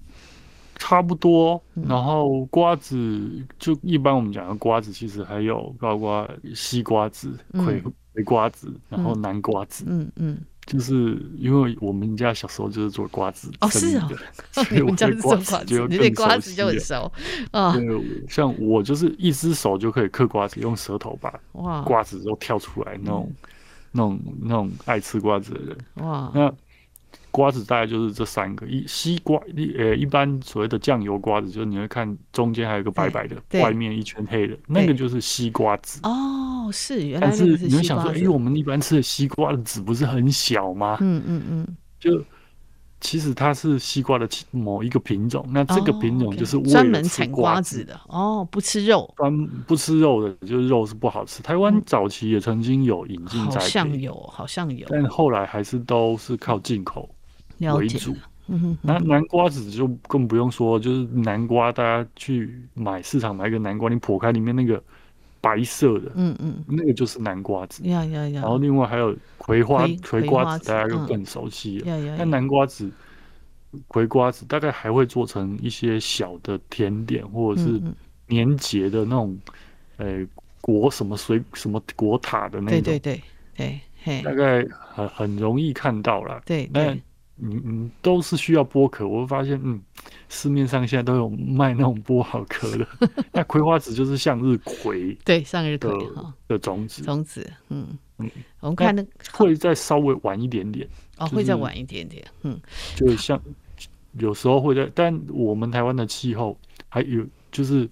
[0.83, 1.62] 差不多。
[1.74, 7.80] 然后瓜子就一般我们讲的瓜子，其实还有包括西瓜子、葵。
[7.85, 7.93] 嗯。
[8.14, 14.07] 葵瓜子，然后南瓜子，嗯嗯，就是因为我们家小时候就是做瓜子哦，是哦，
[14.53, 17.11] 所以我对瓜子就对瓜子就很熟。
[17.53, 17.74] 啊。
[18.28, 21.30] 像我就是一只手就可以嗑瓜子，用舌头把
[21.87, 23.33] 瓜子都挑出来，那种
[23.93, 25.78] 那种那种爱吃瓜子的人。
[26.07, 26.55] 哇，那。
[27.33, 35.99] 瓜子大概就是这三个，一西瓜一呃一般所谓的酱油瓜子，就是你会看中间还有一个白白的，外面一圈黑的，那个就是西瓜子。
[36.05, 37.47] 哦，是原来是。
[37.47, 40.99] 但是你会想说，哎，我们一般吃的西瓜的籽不是很小吗？
[41.01, 41.76] 嗯嗯嗯。
[41.99, 42.22] 就
[43.01, 47.99] 其实它是西瓜的某一个品种，那这个品种就是专门产瓜子的。
[48.09, 51.43] 哦，不吃肉，专不吃肉的，就是肉是不好吃。
[51.43, 57.09] 台湾早期也曾经有引进，好像有，好像有，但后来还是都是靠进口。
[57.59, 57.99] 了解，
[58.49, 64.83] 嗯哼，那南瓜子就更不用说，就是南瓜，大家去买市场买一个南瓜，你剖开里面那个
[65.41, 67.85] 白色的，嗯嗯，那个就是南瓜子。
[67.85, 68.41] 呀呀呀！
[68.43, 71.87] 然后另外还有葵花葵瓜子，大家就更熟悉了。
[71.87, 72.17] 呀呀！
[72.19, 72.91] 但南瓜子、
[73.87, 77.81] 葵瓜子大概还会做成一些小的甜点，或者是
[78.27, 79.39] 年节的那种，
[79.99, 80.27] 呃，
[80.61, 82.83] 果什么水什么果塔的那种。
[82.83, 83.23] 对对
[83.57, 86.43] 对对，大概很很容易看到了。
[86.45, 86.95] 对，那。
[87.39, 89.07] 嗯嗯，都是需要剥壳。
[89.07, 89.80] 我会发现，嗯，
[90.28, 92.87] 市面上现在都有卖那种剥好壳的。
[93.33, 95.91] 那葵花籽就是向日葵， 对，向日葵
[96.49, 97.87] 的种子，种子，嗯
[98.18, 98.30] 嗯。
[98.61, 102.61] 我们看那会再稍微晚一点点，哦，会再晚一点点，嗯，
[102.95, 103.41] 就像
[104.18, 106.57] 有时候会在，但我们台湾的气候
[106.89, 107.89] 还有就是。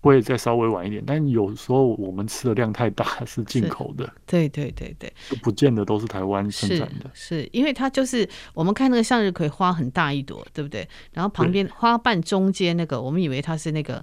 [0.00, 4.10] 会再稍微晚一点，但有时候我们吃的量太大， 是进口的。
[4.26, 7.10] 对对对对，就不见得都是台湾生产的。
[7.12, 10.88] 是，是因为它就是我们看那个向日葵花很大一朵，对不对？
[11.12, 14.02] 然后旁边花瓣中间那个，我们以为它是那个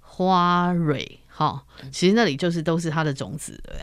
[0.00, 3.78] 花蕊，哈，其实那里就是都是它的种子，对不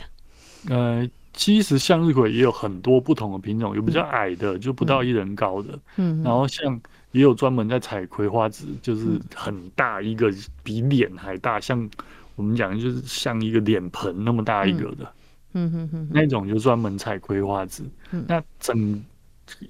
[0.68, 0.76] 对？
[0.76, 6.80] 呃，其实向日葵也有很多不同的品种，有比较矮的，嗯、就不到一人高的，嗯，然后像。
[7.16, 10.30] 也有专门在采葵花籽，就是很大一个，
[10.62, 11.88] 比脸还大，像
[12.34, 15.10] 我们讲的就是像一个脸盆那么大一个的，
[15.54, 17.82] 嗯哼哼，那种就专门采葵花籽。
[18.28, 19.02] 那整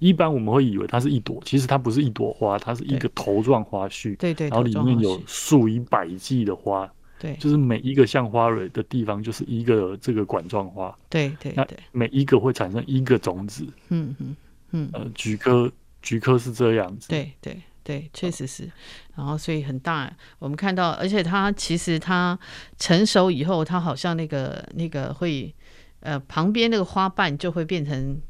[0.01, 14.37] 一般我们会以为它是一朵，其实它不是一朵花，它是一个头状花序，对对，然后里面有数以百计的花，对，就是每一个像花蕊的地方就是一个这个管状花，对对，那每一个会产生一个种子，嗯嗯
[14.73, 15.71] 嗯，呃，菊科。
[16.07, 18.71] 菊科是这样子，对对对，确实是。
[19.17, 22.39] 然后所以很大，我们看到，而且它其实它
[22.79, 25.53] 成熟以后，它好像那个那个会，
[26.01, 28.21] 呃，旁边那个花瓣就会变成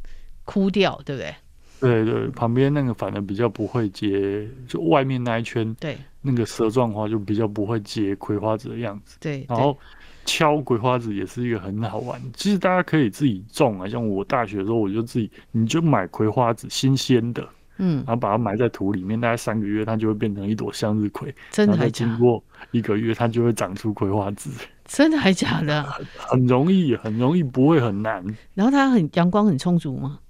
[0.46, 1.34] 枯掉，对不对？
[1.78, 9.18] 对对，旁边那个反而比较不会结，就外面那一圈，对，那个蛇状花就比较不会结葵花籽的样子。
[9.20, 9.76] 对，然后
[10.24, 17.46] 敲葵花籽也是一个很好玩，其实大家可以自己种啊，像我大学的时候，我就自己，你就买葵花籽新鲜的。
[17.78, 21.34] 嗯，然后把它埋在土里面，大概三个月，它就会变成一朵向日葵。
[21.50, 22.12] 真的还假的？
[22.12, 24.50] 经过一个月，它就会长出葵花籽。
[24.84, 25.82] 真的还假的？
[26.16, 28.24] 很容易，很容易，不会很难。
[28.54, 30.20] 然后它很阳光很充足吗？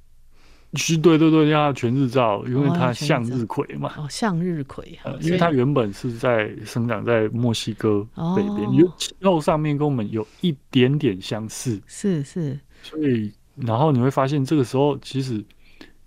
[0.74, 3.92] 是，对对对，要全日照，因为它向日葵嘛。
[3.97, 4.99] 哦，向日葵。
[5.05, 8.03] 呃，因为它原本是在生长在墨西哥
[8.34, 11.80] 北边，有气候上面跟我们有一点点相似。
[11.86, 12.59] 是是。
[12.82, 15.44] 所以，然后你会发现，这个时候其实。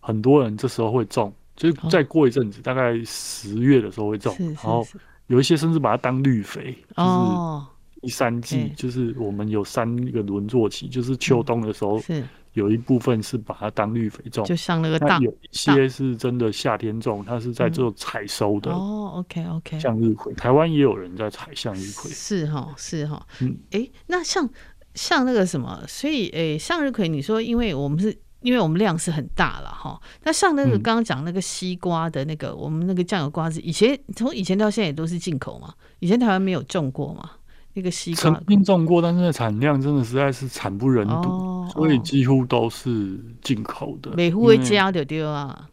[0.09, 4.83] 很多人这时候会种，就是再过一阵子，大概十月的时候会种，然后
[5.27, 7.67] 有一些甚至把它当绿肥，就是
[8.01, 18.71] 一三季，就是我们有三个轮作期，就是秋冬的时候是，有一部分是把它当绿肥种，就像那个大，有一些是真的夏天种，它是在做采收的。
[18.71, 24.49] 哦，OK OK，向日葵，台湾也有人在采向日葵，是哈，是哈，嗯，哎，那像
[24.95, 28.17] 像那个什么，所以哎，向日葵，你说，因为我们是。
[28.41, 37.31] 因为我们量是很大了哈，那像那个刚刚讲那个西瓜的那个，嗯、我们那个酱油瓜子，以前从以前到现在也都是进口嘛，以前台湾没有种过嘛，
[37.73, 44.11] 那个西瓜曾经种过，但是产量真的实在是惨不忍睹，哦、所以几乎都是进口的。
[44.15, 45.67] 每户会加的丢啊，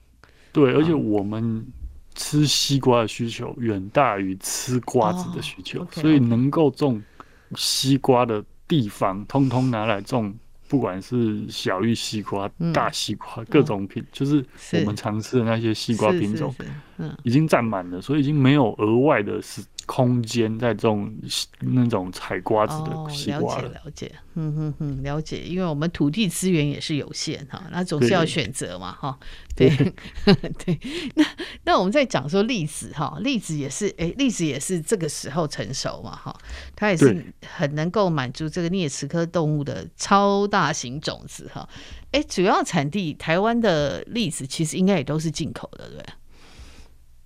[0.51, 1.65] 对，而且我们
[2.17, 7.01] 吃西瓜的需求远大于吃瓜子的需求，哦、okay, 所以能够种
[7.55, 10.35] 西瓜的地方，通通拿来种。
[10.69, 16.55] 不管是小玉西瓜、大西瓜，各种品，就是我们常吃的那些西瓜品种，
[16.99, 19.63] 嗯，已经占满了，所以已经没有额外的是。
[19.87, 21.13] 空间在这种
[21.61, 23.69] 那种采瓜子的西瓜了。
[23.69, 29.19] 哦，了解了解，嗯哼哼，了解，因为我们土地资源也是有限哈，那总是要选择嘛哈，
[29.55, 29.71] 对。
[29.77, 29.93] 对，
[30.65, 30.81] 对，
[31.15, 31.25] 那
[31.65, 36.37] 那我们在讲说栗子哈，栗子也是哎，栗子也是这个时候成熟嘛哈，
[36.75, 41.69] 它也是很能够满足这个啮齿科动物的超大型种子哈，
[42.11, 46.05] 哎，主要产地台湾的栗子其实应该也都是进口的，对。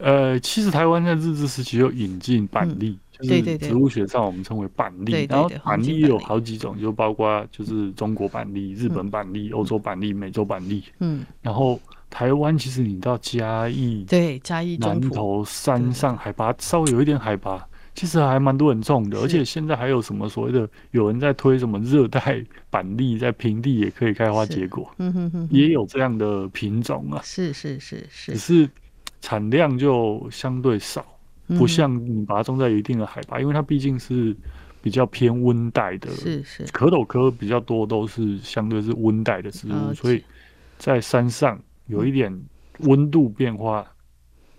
[0.01, 5.13] 呃，其实台湾在日治时期有引进板栗，嗯、就是植物学上我们称为板栗。
[5.13, 10.83] 对对对，然后板栗有好几种，就包括就是中国板栗、日本板栗、欧、嗯、洲板栗、美洲板栗。
[11.01, 11.79] 嗯，然后
[12.09, 17.63] 台湾其实你到嘉义，对嘉义南投山上海拔稍微有一点海拔，
[17.95, 19.21] 其实还蛮多人种的。
[19.21, 24.91] 而且现在还有什么所谓的有人在推什么热带板栗，在平地也可以开花结果。
[24.97, 27.21] 嗯哼哼，也有这样的品种啊。
[27.23, 28.71] 是是是是，只是。
[29.21, 31.05] 产量就相对少，
[31.49, 34.35] 不像你把它种在一定的海拔，嗯、因为它毕竟是
[34.83, 40.23] 比较偏温带的，是是，壳斗科比较多都是相对是温带的植物，嗯、所以
[40.79, 42.35] 在山上有一点
[42.81, 43.87] 温度变化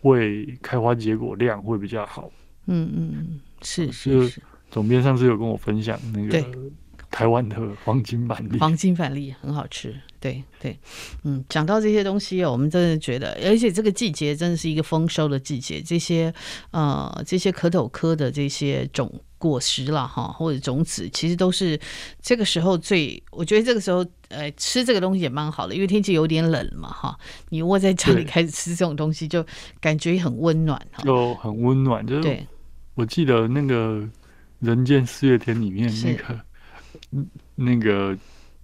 [0.01, 2.29] 会开花结果量会比较好。
[2.67, 4.41] 嗯嗯，是是是。
[4.69, 6.45] 总编上次有跟我分享那个
[7.09, 9.93] 台湾的黄金板栗，黄金板栗很好吃。
[10.21, 10.79] 对对，
[11.23, 16.33] 嗯，讲到这些东西哦，我们真的觉得，而且这个季节真的是一个丰收的季节，这些
[16.69, 21.77] 呃这些可斗科的这些种果实了哈，或者种子，其实都是
[22.21, 27.17] 这个时候最，我觉得这个时候呃吃这个东西也蛮好的，因为天气有点冷嘛哈，
[27.49, 29.43] 你窝在家里开始吃这种东西，就
[29.79, 32.47] 感觉很温暖哈，就很温暖，就是对，
[32.93, 34.07] 我记得那个。
[34.61, 36.39] 人间四月天里面那个，
[37.55, 38.15] 那个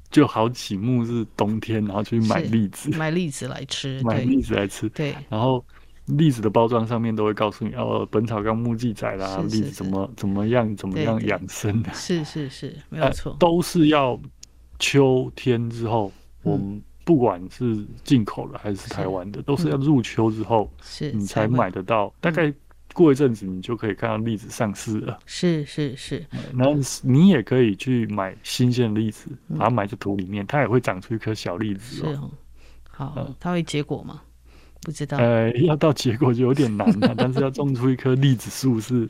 [0.10, 4.88] 就好几幕是冬天，然后去买栗子，买栗子来吃， 买栗子来吃。
[4.90, 5.64] 对，然后
[6.06, 11.94] 栗子的包装上面都会告诉你，哦，《本草纲目》记载啦，栗子怎么怎么样怎么样养生的。
[11.94, 14.20] 是是是，没有错，都是要
[14.80, 16.12] 秋天之后，
[16.44, 22.54] 我们不管是进口的还是台湾的，都是要入秋之后，是你才买得到，大概。
[22.98, 25.20] 过一阵子，你就可以看到栗子上市了。
[25.28, 26.26] 是是是，
[26.56, 31.98] 然后你也可以去买新鲜的栗子，把它埋在土里面，它也会长出一颗小栗子。
[31.98, 32.32] 是哦，
[32.90, 34.24] 好，它会结果吗？
[34.82, 35.16] 不知道。
[35.20, 39.08] 呃，要到结果就有点难了， 但是要种出一棵栗子树是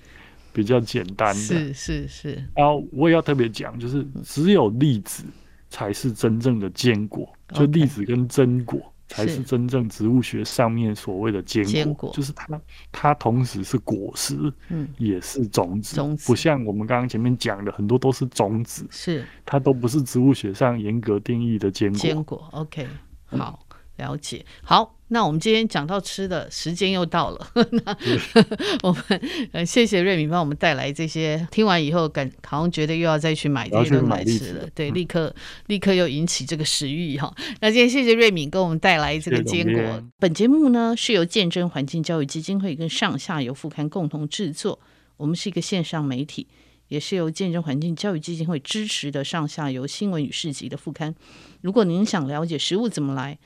[0.52, 1.42] 比较简单的。
[1.42, 2.44] 是是是。
[2.54, 5.24] 然后我也要特别讲，就是只有栗子
[5.70, 8.94] 才是真正的坚果，就栗子跟榛果。
[9.08, 12.12] 才是真正植物学上面所谓的坚果，坚果。
[12.14, 14.36] 就是它，它同时是果实，
[14.70, 16.28] 嗯，也是种子，种子。
[16.28, 19.26] 不像我们刚刚前面讲的，很多都是种子，是。
[19.46, 22.00] 它都不是植物学上严格定义的坚果。
[22.00, 22.88] 坚果，OK，
[23.28, 23.60] 好。
[23.98, 27.98] 了解，好，那我们今天讲到吃的时间又到了， 那
[28.84, 29.22] 我们
[29.52, 35.34] 呃谢谢瑞敏帮我们带来这些，听完以后感好像觉得又要再去买这些东西来吃了，对，立刻
[35.66, 37.34] 立刻又引起这个食欲哈。
[37.60, 40.04] 那今天谢谢瑞敏给我们带来这个坚果。
[40.20, 44.80] 本节目呢是由见证环境教育基金会跟上下游副刊共同制作，
[45.18, 46.48] 我们是一个线上媒体，
[46.90, 51.16] 也是由见证环境教育基金会支持的上下游新闻与市集的副刊。
[51.62, 53.40] 如果您想了解食物怎么来，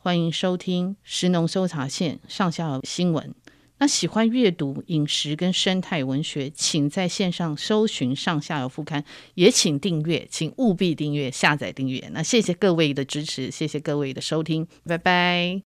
[0.00, 3.34] 欢迎收听食农搜查线上下游新闻。
[3.78, 12.08] 那喜欢阅读饮食跟生态文学，请在线上搜寻上下游副刊，也请订阅，请务必订阅、下载订阅。
[12.12, 15.56] 那谢谢各位的支持，谢谢各位的收听，拜拜。